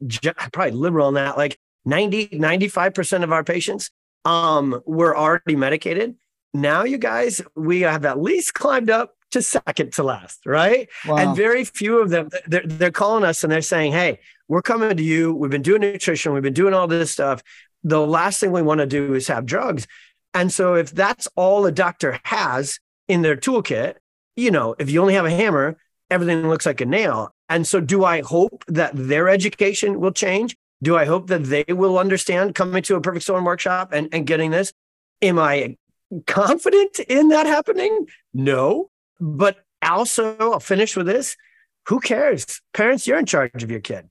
[0.52, 3.90] probably liberal on that, like 90, 95% of our patients
[4.24, 6.16] um, were already medicated.
[6.52, 10.88] Now, you guys, we have at least climbed up to second to last, right?
[11.06, 11.16] Wow.
[11.16, 14.18] And very few of them, they're, they're calling us and they're saying, Hey,
[14.48, 15.34] we're coming to you.
[15.34, 16.32] We've been doing nutrition.
[16.32, 17.42] We've been doing all this stuff.
[17.82, 19.86] The last thing we want to do is have drugs.
[20.32, 23.94] And so if that's all a doctor has in their toolkit,
[24.36, 25.76] you know, if you only have a hammer,
[26.10, 27.34] everything looks like a nail.
[27.48, 30.56] And so do I hope that their education will change?
[30.82, 34.26] Do I hope that they will understand coming to a perfect storm workshop and, and
[34.26, 34.72] getting this?
[35.22, 35.76] Am I
[36.26, 38.06] confident in that happening?
[38.32, 38.90] No.
[39.20, 41.36] But also, I'll finish with this.
[41.88, 42.60] Who cares?
[42.72, 44.08] Parents, you're in charge of your kid.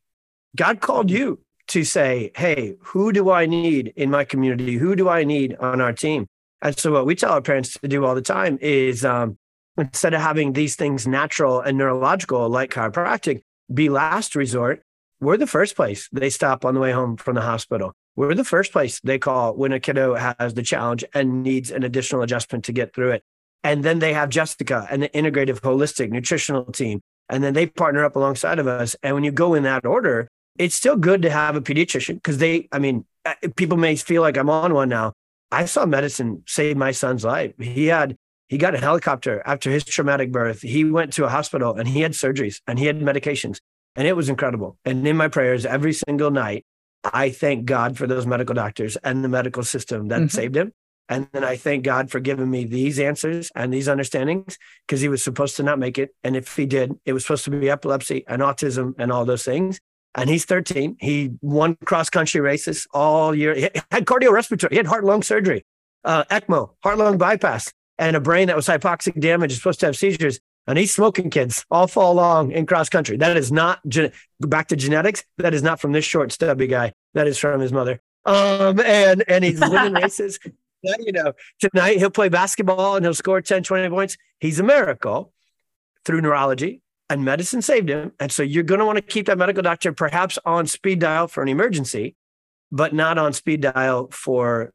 [0.55, 1.39] God called you
[1.69, 4.75] to say, hey, who do I need in my community?
[4.75, 6.27] Who do I need on our team?
[6.61, 9.37] And so, what we tell our parents to do all the time is um,
[9.77, 13.41] instead of having these things natural and neurological, like chiropractic,
[13.73, 14.83] be last resort,
[15.19, 17.93] we're the first place they stop on the way home from the hospital.
[18.15, 21.83] We're the first place they call when a kiddo has the challenge and needs an
[21.83, 23.23] additional adjustment to get through it.
[23.63, 27.01] And then they have Jessica and the integrative holistic nutritional team.
[27.29, 28.95] And then they partner up alongside of us.
[29.01, 32.37] And when you go in that order, it's still good to have a pediatrician because
[32.37, 33.05] they, I mean,
[33.55, 35.13] people may feel like I'm on one now.
[35.51, 37.53] I saw medicine save my son's life.
[37.57, 38.15] He had,
[38.49, 40.61] he got a helicopter after his traumatic birth.
[40.61, 43.59] He went to a hospital and he had surgeries and he had medications
[43.95, 44.77] and it was incredible.
[44.85, 46.65] And in my prayers every single night,
[47.03, 50.27] I thank God for those medical doctors and the medical system that mm-hmm.
[50.27, 50.71] saved him.
[51.09, 55.09] And then I thank God for giving me these answers and these understandings because he
[55.09, 56.15] was supposed to not make it.
[56.23, 59.43] And if he did, it was supposed to be epilepsy and autism and all those
[59.43, 59.79] things.
[60.15, 60.97] And he's 13.
[60.99, 63.55] He won cross country races all year.
[63.55, 65.65] He had cardiorespiratory, he had heart lung surgery,
[66.03, 69.87] uh, ECMO, heart lung bypass, and a brain that was hypoxic damage, is supposed to
[69.87, 70.39] have seizures.
[70.65, 73.17] And he's smoking kids all fall long in cross country.
[73.17, 73.81] That is not
[74.39, 75.25] back to genetics.
[75.37, 76.93] That is not from this short, stubby guy.
[77.15, 77.99] That is from his mother.
[78.25, 80.39] Um, and and he's winning races
[80.83, 84.17] you know, tonight he'll play basketball and he'll score 10, 20 points.
[84.39, 85.33] He's a miracle
[86.05, 88.11] through neurology and medicine saved him.
[88.19, 91.27] And so you're going to want to keep that medical doctor perhaps on speed dial
[91.27, 92.15] for an emergency,
[92.71, 94.73] but not on speed dial for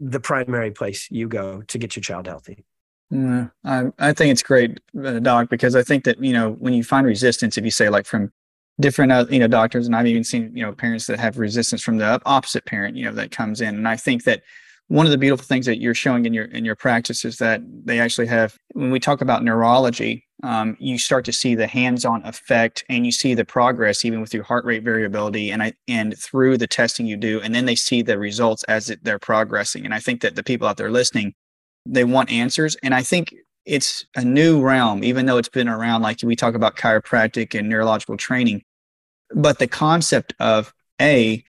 [0.00, 2.64] the primary place you go to get your child healthy.
[3.12, 6.74] Mm, I, I think it's great, uh, Doc, because I think that, you know, when
[6.74, 8.32] you find resistance, if you say like from
[8.80, 11.82] different, uh, you know, doctors, and I've even seen, you know, parents that have resistance
[11.82, 13.76] from the opposite parent, you know, that comes in.
[13.76, 14.42] And I think that
[14.88, 17.60] one of the beautiful things that you're showing in your in your practice is that
[17.84, 22.22] they actually have when we talk about neurology um, you start to see the hands-on
[22.24, 26.16] effect and you see the progress even with your heart rate variability and I, and
[26.16, 29.84] through the testing you do and then they see the results as it, they're progressing.
[29.84, 31.34] And i think that the people out there listening
[31.88, 32.76] they want answers.
[32.82, 33.34] And i think
[33.64, 37.68] it's a new realm even though it's been around like we talk about chiropractic and
[37.68, 38.62] neurological training.
[39.34, 41.42] But the concept of a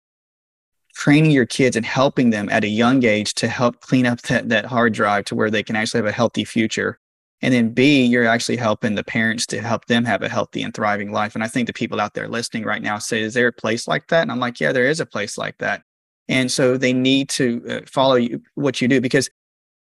[0.98, 4.50] training your kids and helping them at a young age to help clean up that,
[4.50, 6.98] that hard drive to where they can actually have a healthy future.
[7.44, 10.74] And then B, you're actually helping the parents to help them have a healthy and
[10.74, 11.36] thriving life.
[11.36, 13.88] And I think the people out there listening right now say, is there a place
[13.88, 14.24] like that?
[14.24, 15.84] And I'm like, yeah, there is a place like that.
[16.28, 19.30] And so they need to uh, follow you, what you do because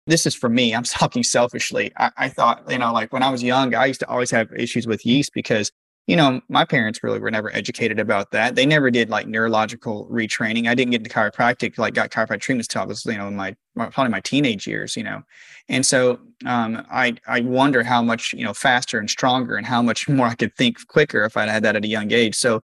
[0.07, 0.73] this is for me.
[0.73, 1.91] I'm talking selfishly.
[1.97, 4.49] I, I thought, you know, like when I was young, I used to always have
[4.53, 5.73] issues with yeast because
[6.07, 8.55] you know, my parents really were never educated about that.
[8.55, 10.67] They never did like neurological retraining.
[10.67, 13.35] I didn't get into chiropractic, like got chiropractic treatments till I was, you know, in
[13.35, 15.21] my probably my teenage years, you know.
[15.69, 19.81] And so um, I I wonder how much, you know, faster and stronger and how
[19.81, 22.35] much more I could think quicker if I'd had that at a young age.
[22.35, 22.61] So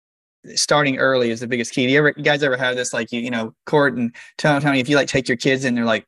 [0.55, 1.87] starting early is the biggest key.
[1.87, 4.59] Do you ever you guys ever have this like you, you know, Court and tell
[4.61, 6.05] Tony if you like take your kids and they're like,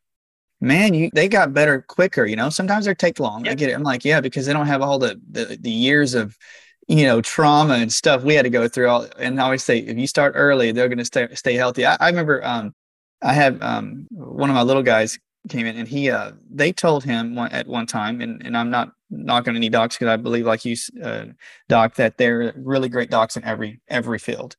[0.61, 2.49] man, you they got better quicker, you know.
[2.49, 3.45] Sometimes they take long.
[3.45, 3.51] Yep.
[3.51, 3.73] I get it.
[3.73, 6.37] I'm like, yeah, because they don't have all the the, the years of
[6.87, 9.79] you know trauma and stuff we had to go through all and I always say
[9.79, 11.85] if you start early they're going to stay stay healthy.
[11.85, 12.73] I, I remember um,
[13.21, 15.17] I had um, one of my little guys
[15.49, 18.69] came in and he uh, they told him one, at one time and, and I'm
[18.69, 21.25] not knocking any docs because I believe like you uh,
[21.69, 24.55] doc that they're really great docs in every every field.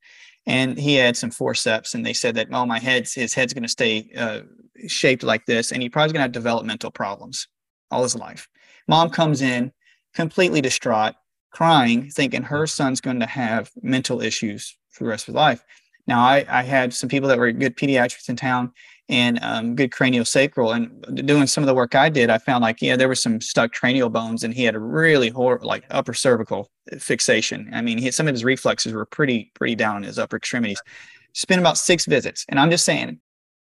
[0.48, 3.64] And he had some forceps and they said that oh my head's his head's going
[3.64, 4.40] to stay uh,
[4.86, 7.46] shaped like this and he probably going to have developmental problems
[7.90, 8.48] all his life.
[8.88, 9.72] Mom comes in
[10.14, 11.14] completely distraught
[11.56, 15.64] crying, thinking her son's going to have mental issues for the rest of his life.
[16.06, 18.72] Now, I, I had some people that were good pediatrics in town
[19.08, 20.76] and um, good craniosacral.
[20.76, 23.40] And doing some of the work I did, I found like, yeah, there was some
[23.40, 27.70] stuck cranial bones and he had a really horrible, like upper cervical fixation.
[27.72, 30.82] I mean, he, some of his reflexes were pretty, pretty down in his upper extremities.
[31.32, 32.44] Spent about six visits.
[32.50, 33.18] And I'm just saying,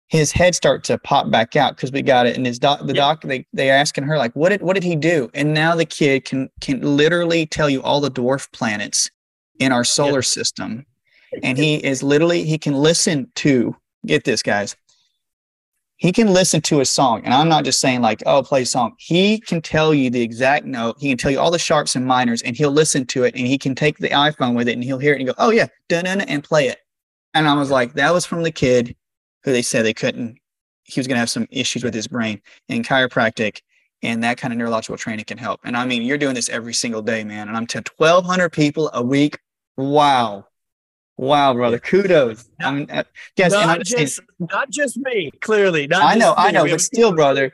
[0.07, 2.37] his head start to pop back out because we got it.
[2.37, 2.95] And his doc, the yep.
[2.95, 5.29] doc, they they asking her like, what did what did he do?
[5.33, 9.09] And now the kid can can literally tell you all the dwarf planets
[9.59, 10.85] in our solar system,
[11.43, 14.75] and he is literally he can listen to get this guys.
[15.97, 18.65] He can listen to a song, and I'm not just saying like, oh, play a
[18.67, 18.93] song.
[18.99, 20.95] He can tell you the exact note.
[20.99, 23.47] He can tell you all the sharps and minors, and he'll listen to it, and
[23.47, 25.65] he can take the iPhone with it, and he'll hear it and go, oh yeah,
[25.89, 26.77] dun and play it.
[27.33, 28.95] And I was like, that was from the kid
[29.43, 30.37] who they said they couldn't,
[30.83, 33.61] he was going to have some issues with his brain and chiropractic
[34.03, 35.61] and that kind of neurological training can help.
[35.63, 37.47] And I mean, you're doing this every single day, man.
[37.47, 39.39] And I'm to 1,200 people a week.
[39.75, 40.45] Wow.
[41.17, 41.79] Wow, brother.
[41.79, 42.47] Kudos.
[42.59, 43.03] I mean, uh,
[43.35, 45.87] yes, not, just, not just me, clearly.
[45.87, 47.53] not I know, I know, but still, brother.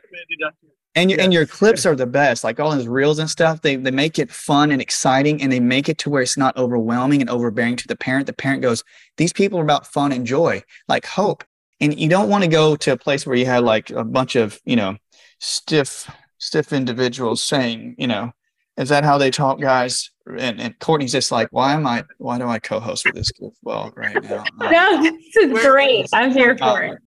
[0.95, 1.23] And your, yeah.
[1.23, 2.43] and your clips are the best.
[2.43, 5.61] Like all those reels and stuff, they, they make it fun and exciting and they
[5.61, 8.27] make it to where it's not overwhelming and overbearing to the parent.
[8.27, 8.83] The parent goes,
[9.15, 11.45] These people are about fun and joy, like hope
[11.83, 14.35] and you don't want to go to a place where you have like a bunch
[14.35, 14.97] of you know
[15.39, 18.31] stiff stiff individuals saying you know
[18.77, 20.09] is that how they talk guys
[20.39, 23.31] and, and courtney's just like why am i why do i co-host with this
[23.61, 26.99] well right now no this is great i'm here for uh, it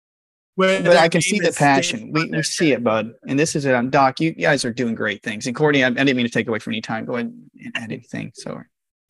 [0.57, 2.11] but I can see the passion.
[2.13, 3.13] We, we see it, bud.
[3.29, 3.75] And this is it.
[3.75, 5.47] Um, Doc, you guys are doing great things.
[5.47, 7.05] And Courtney, I, I didn't mean to take away from any time.
[7.05, 8.33] Go ahead and add anything.
[8.35, 8.63] So,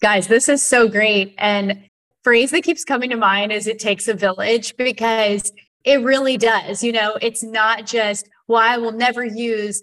[0.02, 1.36] guys, this is so great.
[1.38, 1.88] And
[2.26, 5.52] phrase that keeps coming to mind is it takes a village because
[5.84, 6.82] it really does.
[6.82, 9.80] You know, it's not just, well, I will never use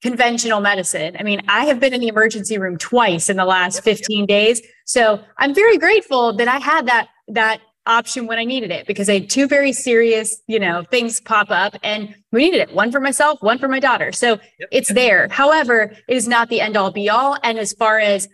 [0.00, 1.14] conventional medicine.
[1.20, 4.62] I mean, I have been in the emergency room twice in the last 15 days.
[4.86, 9.10] So I'm very grateful that I had that, that option when I needed it because
[9.10, 12.74] I had two very serious, you know, things pop up and we needed it.
[12.74, 14.10] One for myself, one for my daughter.
[14.10, 14.70] So yep.
[14.72, 15.28] it's there.
[15.30, 17.36] However, it is not the end all be all.
[17.42, 18.26] And as far as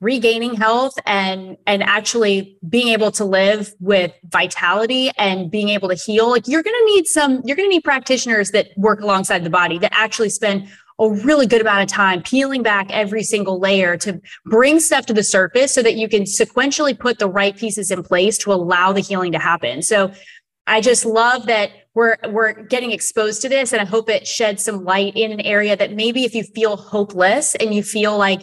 [0.00, 5.94] regaining health and and actually being able to live with vitality and being able to
[5.94, 9.44] heal like you're going to need some you're going to need practitioners that work alongside
[9.44, 10.66] the body that actually spend
[10.98, 15.12] a really good amount of time peeling back every single layer to bring stuff to
[15.12, 18.92] the surface so that you can sequentially put the right pieces in place to allow
[18.92, 19.82] the healing to happen.
[19.82, 20.12] So
[20.66, 24.62] i just love that we're we're getting exposed to this and i hope it sheds
[24.62, 28.42] some light in an area that maybe if you feel hopeless and you feel like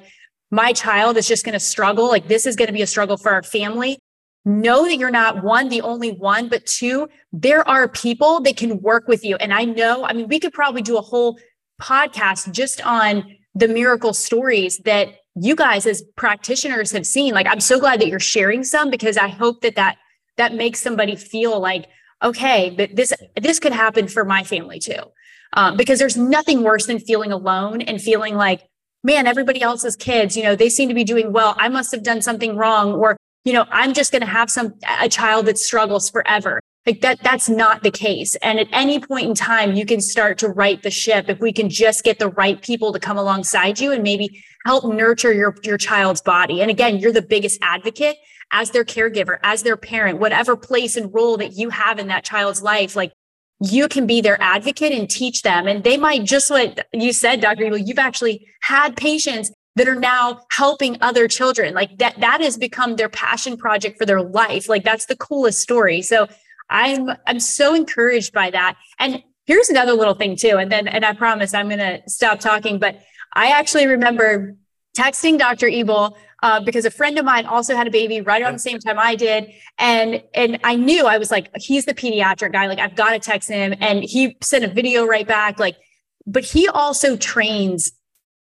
[0.52, 2.08] my child is just going to struggle.
[2.08, 4.00] Like this is going to be a struggle for our family.
[4.46, 8.82] Know that you're not one, the only one, but two, there are people that can
[8.82, 9.36] work with you.
[9.38, 11.38] And I know, I mean, we could probably do a whole
[11.82, 13.26] podcast just on
[13.56, 17.34] the miracle stories that you guys as practitioners have seen.
[17.34, 19.98] Like, I'm so glad that you're sharing some because I hope that that,
[20.38, 21.88] that makes somebody feel like,
[22.24, 25.02] okay, but this, this could happen for my family too.
[25.54, 28.62] Um, because there's nothing worse than feeling alone and feeling like,
[29.08, 31.56] man, everybody else's kids, you know, they seem to be doing well.
[31.58, 32.92] I must have done something wrong.
[32.94, 36.60] Or, you know, I'm just going to have some, a child that struggles forever.
[36.86, 38.36] Like that, that's not the case.
[38.36, 41.54] And at any point in time, you can start to right the ship if we
[41.54, 45.56] can just get the right people to come alongside you and maybe help nurture your,
[45.64, 46.62] your child's body.
[46.62, 48.18] And again, you're the biggest advocate
[48.52, 52.26] as their caregiver, as their parent, whatever place and role that you have in that
[52.26, 52.96] child's life.
[52.96, 53.14] Like
[53.60, 55.68] you can be their advocate and teach them.
[55.68, 57.66] And they might just what you said, Dr.
[57.66, 61.74] Ebel, you've actually had patients that are now helping other children.
[61.74, 64.70] Like that, that has become their passion project for their life.
[64.70, 66.02] Like that's the coolest story.
[66.02, 66.28] So
[66.70, 68.76] I'm, I'm so encouraged by that.
[69.00, 70.58] And Here's another little thing too.
[70.58, 73.00] And then, and I promise I'm to stop talking, but
[73.34, 74.56] I actually remember
[74.96, 75.70] texting Dr.
[75.70, 78.80] Ebel uh, because a friend of mine also had a baby right around the same
[78.80, 79.52] time I did.
[79.80, 82.68] And, and I knew I was like, he's the pediatric guy.
[82.68, 83.74] Like I've got to text him.
[83.80, 85.60] And he sent a video right back.
[85.60, 85.78] Like,
[86.26, 87.92] but he also trains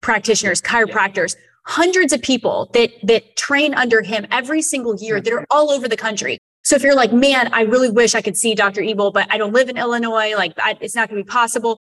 [0.02, 1.36] practitioners, chiropractors,
[1.66, 5.88] hundreds of people that, that train under him every single year that are all over
[5.88, 6.38] the country.
[6.64, 8.84] So if you're like, man, I really wish I could see Dr.
[8.84, 11.80] Ebel, but I don't live in Illinois, like I, it's not going to be possible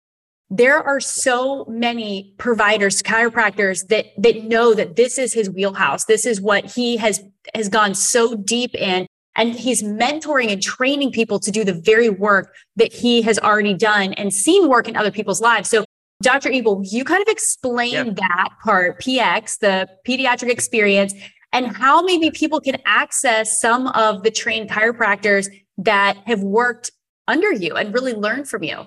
[0.50, 6.04] there are so many providers chiropractors that that know that this is his wheelhouse.
[6.04, 7.22] This is what he has
[7.54, 9.06] has gone so deep in.
[9.36, 13.74] And he's mentoring and training people to do the very work that he has already
[13.74, 15.68] done and seen work in other people's lives.
[15.68, 15.84] So
[16.22, 18.14] dr ebel you kind of explain yep.
[18.14, 21.12] that part px the pediatric experience
[21.52, 26.92] and how maybe people can access some of the trained chiropractors that have worked
[27.26, 28.86] under you and really learn from you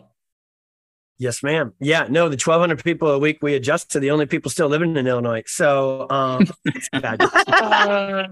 [1.20, 1.74] Yes, ma'am.
[1.80, 4.95] Yeah, no, the 1,200 people a week we adjust to the only people still living
[4.95, 5.41] in Illinois.
[5.47, 6.45] So, um,
[6.93, 7.18] uh,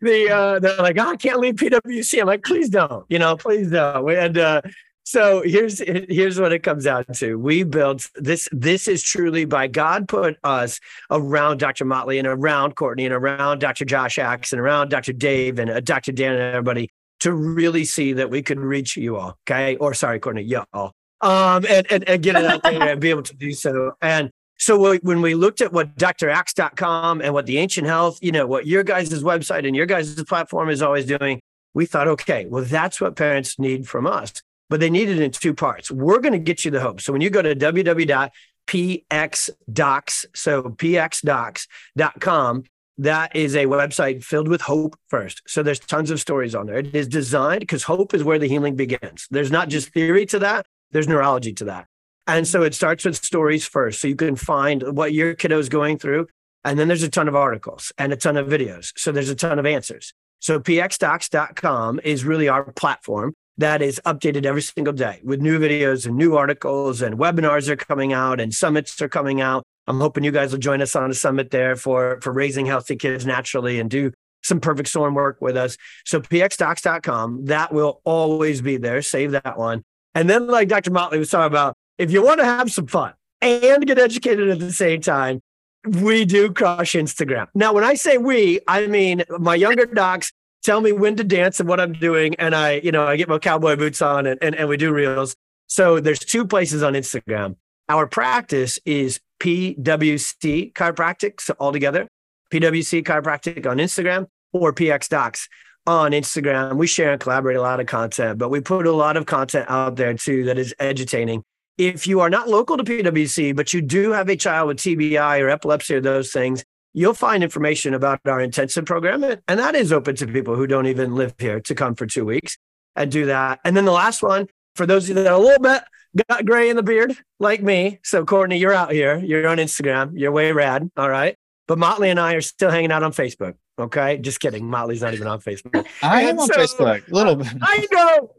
[0.00, 2.20] the, uh, they're like, oh, I can't leave PWC.
[2.20, 4.10] I'm like, please don't, you know, please don't.
[4.10, 4.62] And, uh,
[5.04, 7.36] so here's here's what it comes out to.
[7.36, 8.46] We built this.
[8.52, 11.86] This is truly by God put us around Dr.
[11.86, 13.86] Motley and around Courtney and around Dr.
[13.86, 15.14] Josh Axe and around Dr.
[15.14, 16.12] Dave and uh, Dr.
[16.12, 19.38] Dan and everybody to really see that we could reach you all.
[19.48, 23.10] Okay, or sorry, Courtney, y'all um, and, and, and get it out there and be
[23.10, 23.92] able to do so.
[24.00, 28.46] And so when we looked at what draxe.com and what the ancient health, you know,
[28.46, 31.40] what your guys' website and your guys' platform is always doing,
[31.74, 34.32] we thought, okay, well, that's what parents need from us.
[34.68, 35.90] But they need it in two parts.
[35.90, 37.00] We're going to get you the hope.
[37.00, 42.64] So when you go to www.pxdocs, so pxdocs.com,
[42.98, 45.42] that is a website filled with hope first.
[45.46, 46.78] So there's tons of stories on there.
[46.78, 49.28] It is designed because hope is where the healing begins.
[49.30, 51.86] There's not just theory to that, there's neurology to that.
[52.26, 54.00] And so it starts with stories first.
[54.00, 56.28] So you can find what your kiddo is going through.
[56.64, 58.92] And then there's a ton of articles and a ton of videos.
[58.96, 60.12] So there's a ton of answers.
[60.40, 66.06] So pxdocs.com is really our platform that is updated every single day with new videos
[66.06, 69.64] and new articles and webinars are coming out and summits are coming out.
[69.86, 72.94] I'm hoping you guys will join us on a summit there for, for raising healthy
[72.94, 74.12] kids naturally and do
[74.42, 75.76] some perfect storm work with us.
[76.04, 79.02] So pxdocs.com, that will always be there.
[79.02, 79.82] Save that one.
[80.18, 80.90] And then, like Dr.
[80.90, 84.58] Motley was talking about, if you want to have some fun and get educated at
[84.58, 85.40] the same time,
[85.86, 87.46] we do crush Instagram.
[87.54, 90.32] Now, when I say we, I mean my younger docs
[90.64, 92.34] tell me when to dance and what I'm doing.
[92.34, 94.92] And I, you know, I get my cowboy boots on and, and, and we do
[94.92, 95.36] reels.
[95.68, 97.54] So there's two places on Instagram.
[97.88, 101.40] Our practice is PWC chiropractic.
[101.40, 102.08] So all together,
[102.52, 105.48] PWC chiropractic on Instagram or PX docs
[105.88, 106.76] on Instagram.
[106.76, 109.66] We share and collaborate a lot of content, but we put a lot of content
[109.70, 111.42] out there too that is edutaining.
[111.78, 115.40] If you are not local to PWC, but you do have a child with TBI
[115.40, 116.62] or epilepsy or those things,
[116.92, 119.24] you'll find information about our intensive program.
[119.24, 122.26] And that is open to people who don't even live here to come for two
[122.26, 122.58] weeks
[122.94, 123.60] and do that.
[123.64, 125.82] And then the last one, for those of you that are a little bit
[126.28, 128.00] got gray in the beard, like me.
[128.02, 129.16] So, Courtney, you're out here.
[129.18, 130.12] You're on Instagram.
[130.14, 130.90] You're way rad.
[130.96, 131.34] All right.
[131.66, 133.54] But Motley and I are still hanging out on Facebook.
[133.78, 134.68] Okay, just kidding.
[134.68, 135.86] Motley's not even on Facebook.
[136.02, 137.08] I am on so, Facebook.
[137.08, 137.48] A little bit.
[137.62, 138.30] I know.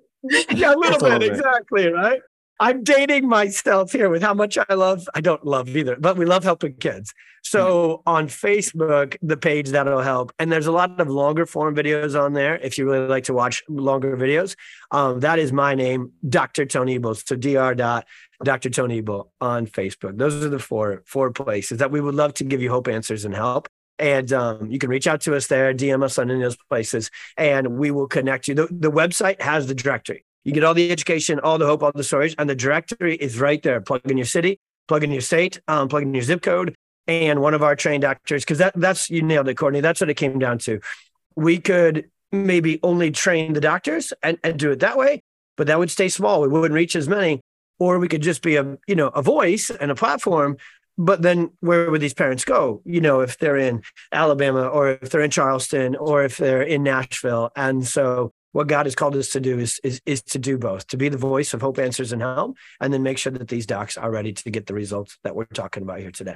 [0.52, 1.32] Yeah, a little, bit, little bit.
[1.32, 1.92] Exactly.
[1.92, 2.22] Right.
[2.62, 5.08] I'm dating myself here with how much I love.
[5.16, 7.14] I don't love either, but we love helping kids.
[7.42, 12.20] So on Facebook, the page that'll help, and there's a lot of longer form videos
[12.20, 12.58] on there.
[12.58, 14.58] If you really like to watch longer videos,
[14.92, 16.66] um, that is my name, Dr.
[16.66, 17.16] Tony Ebel.
[17.16, 17.76] So Dr.
[17.76, 18.06] Dot
[18.44, 18.70] Dr.
[18.70, 20.18] Tony Ebel on Facebook.
[20.18, 23.24] Those are the four four places that we would love to give you hope answers
[23.24, 23.70] and help.
[24.00, 26.58] And um, you can reach out to us there, DM us on any of those
[26.70, 28.56] places, and we will connect you.
[28.56, 30.26] The, the website has the directory.
[30.46, 33.40] You get all the education, all the hope, all the stories, and the directory is
[33.40, 33.82] right there.
[33.82, 36.76] Plug in your city, plug in your state, um, plug in your zip code,
[37.08, 38.44] and one of our trained doctors.
[38.44, 39.82] Because that that's you nailed it, Courtney.
[39.82, 40.80] That's what it came down to.
[41.36, 45.22] We could maybe only train the doctors and, and do it that way,
[45.58, 46.42] but that would stay small.
[46.42, 47.42] We wouldn't reach as many.
[47.80, 50.58] Or we could just be a you know a voice and a platform
[51.00, 53.82] but then where would these parents go you know if they're in
[54.12, 58.86] alabama or if they're in charleston or if they're in nashville and so what god
[58.86, 61.54] has called us to do is, is is to do both to be the voice
[61.54, 64.52] of hope answers and help and then make sure that these docs are ready to
[64.52, 66.36] get the results that we're talking about here today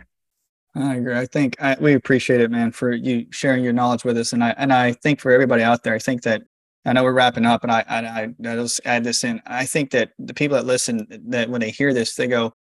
[0.76, 1.16] I agree.
[1.16, 4.44] I think I, we appreciate it, man, for you sharing your knowledge with us, and
[4.44, 6.42] I and I think for everybody out there, I think that
[6.84, 9.40] I know we're wrapping up, and I I, I I'll just add this in.
[9.46, 12.56] I think that the people that listen, that when they hear this, they go,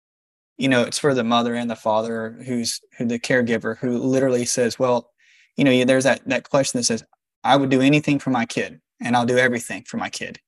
[0.59, 4.45] you know it's for the mother and the father who's who the caregiver who literally
[4.45, 5.09] says well
[5.57, 7.03] you know there's that that question that says
[7.43, 10.39] i would do anything for my kid and i'll do everything for my kid.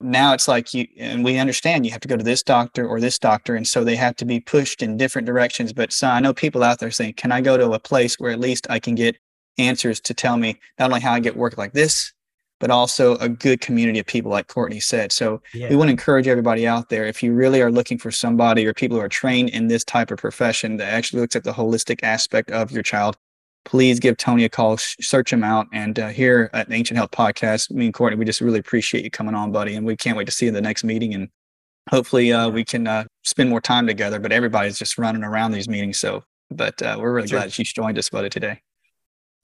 [0.00, 3.00] Now it's like you and we understand you have to go to this doctor or
[3.00, 5.72] this doctor and so they have to be pushed in different directions.
[5.72, 8.30] But so i know people out there saying can i go to a place where
[8.30, 9.16] at least i can get
[9.58, 12.12] answers to tell me not only how i get work like this
[12.60, 15.68] but also a good community of people like courtney said so yeah.
[15.68, 18.74] we want to encourage everybody out there if you really are looking for somebody or
[18.74, 22.02] people who are trained in this type of profession that actually looks at the holistic
[22.02, 23.16] aspect of your child
[23.68, 25.66] please give Tony a call, search him out.
[25.74, 29.04] And uh, here at the Ancient Health Podcast, me and Courtney, we just really appreciate
[29.04, 29.74] you coming on, buddy.
[29.74, 31.12] And we can't wait to see you in the next meeting.
[31.12, 31.28] And
[31.90, 34.18] hopefully uh, we can uh, spend more time together.
[34.18, 35.98] But everybody's just running around these meetings.
[35.98, 37.40] So, but uh, we're really sure.
[37.40, 38.62] glad you joined us, buddy, today.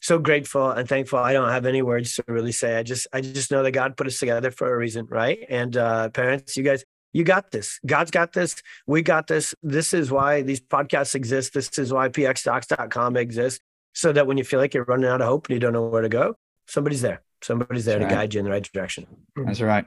[0.05, 1.19] So grateful and thankful.
[1.19, 2.77] I don't have any words to really say.
[2.77, 5.39] I just, I just know that God put us together for a reason, right?
[5.49, 6.85] And uh, parents, you guys,
[7.15, 7.81] you got this.
[7.87, 8.55] God's got this.
[8.87, 9.55] We got this.
[9.63, 11.55] This is why these podcasts exist.
[11.55, 13.61] This is why pxdocs.com exists
[13.95, 15.87] so that when you feel like you're running out of hope and you don't know
[15.89, 16.35] where to go,
[16.69, 17.23] somebody's there.
[17.41, 18.23] Somebody's there That's to right.
[18.25, 19.07] guide you in the right direction.
[19.37, 19.87] That's right.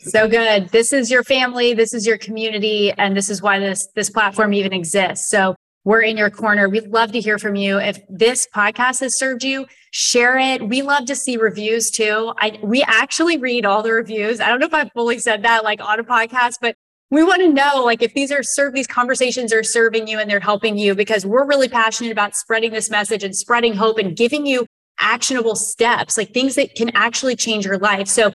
[0.00, 0.70] So good.
[0.70, 4.52] This is your family, this is your community, and this is why this this platform
[4.52, 5.30] even exists.
[5.30, 5.54] So
[5.88, 6.68] we're in your corner.
[6.68, 7.78] We'd love to hear from you.
[7.78, 10.68] If this podcast has served you, share it.
[10.68, 12.34] We love to see reviews too.
[12.36, 14.38] I we actually read all the reviews.
[14.38, 16.74] I don't know if I fully said that like on a podcast, but
[17.08, 20.30] we want to know like if these are serve these conversations are serving you and
[20.30, 24.14] they're helping you because we're really passionate about spreading this message and spreading hope and
[24.14, 24.66] giving you
[25.00, 28.30] actionable steps like things that can actually change your life so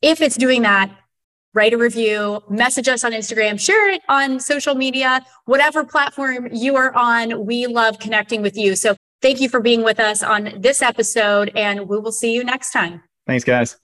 [0.00, 0.90] if it's doing that
[1.54, 6.76] write a review message us on instagram share it on social media whatever platform you
[6.76, 7.46] are on.
[7.46, 8.76] We love connecting with you.
[8.76, 12.44] So thank you for being with us on this episode and we will see you
[12.44, 13.02] next time.
[13.26, 13.76] Thanks guys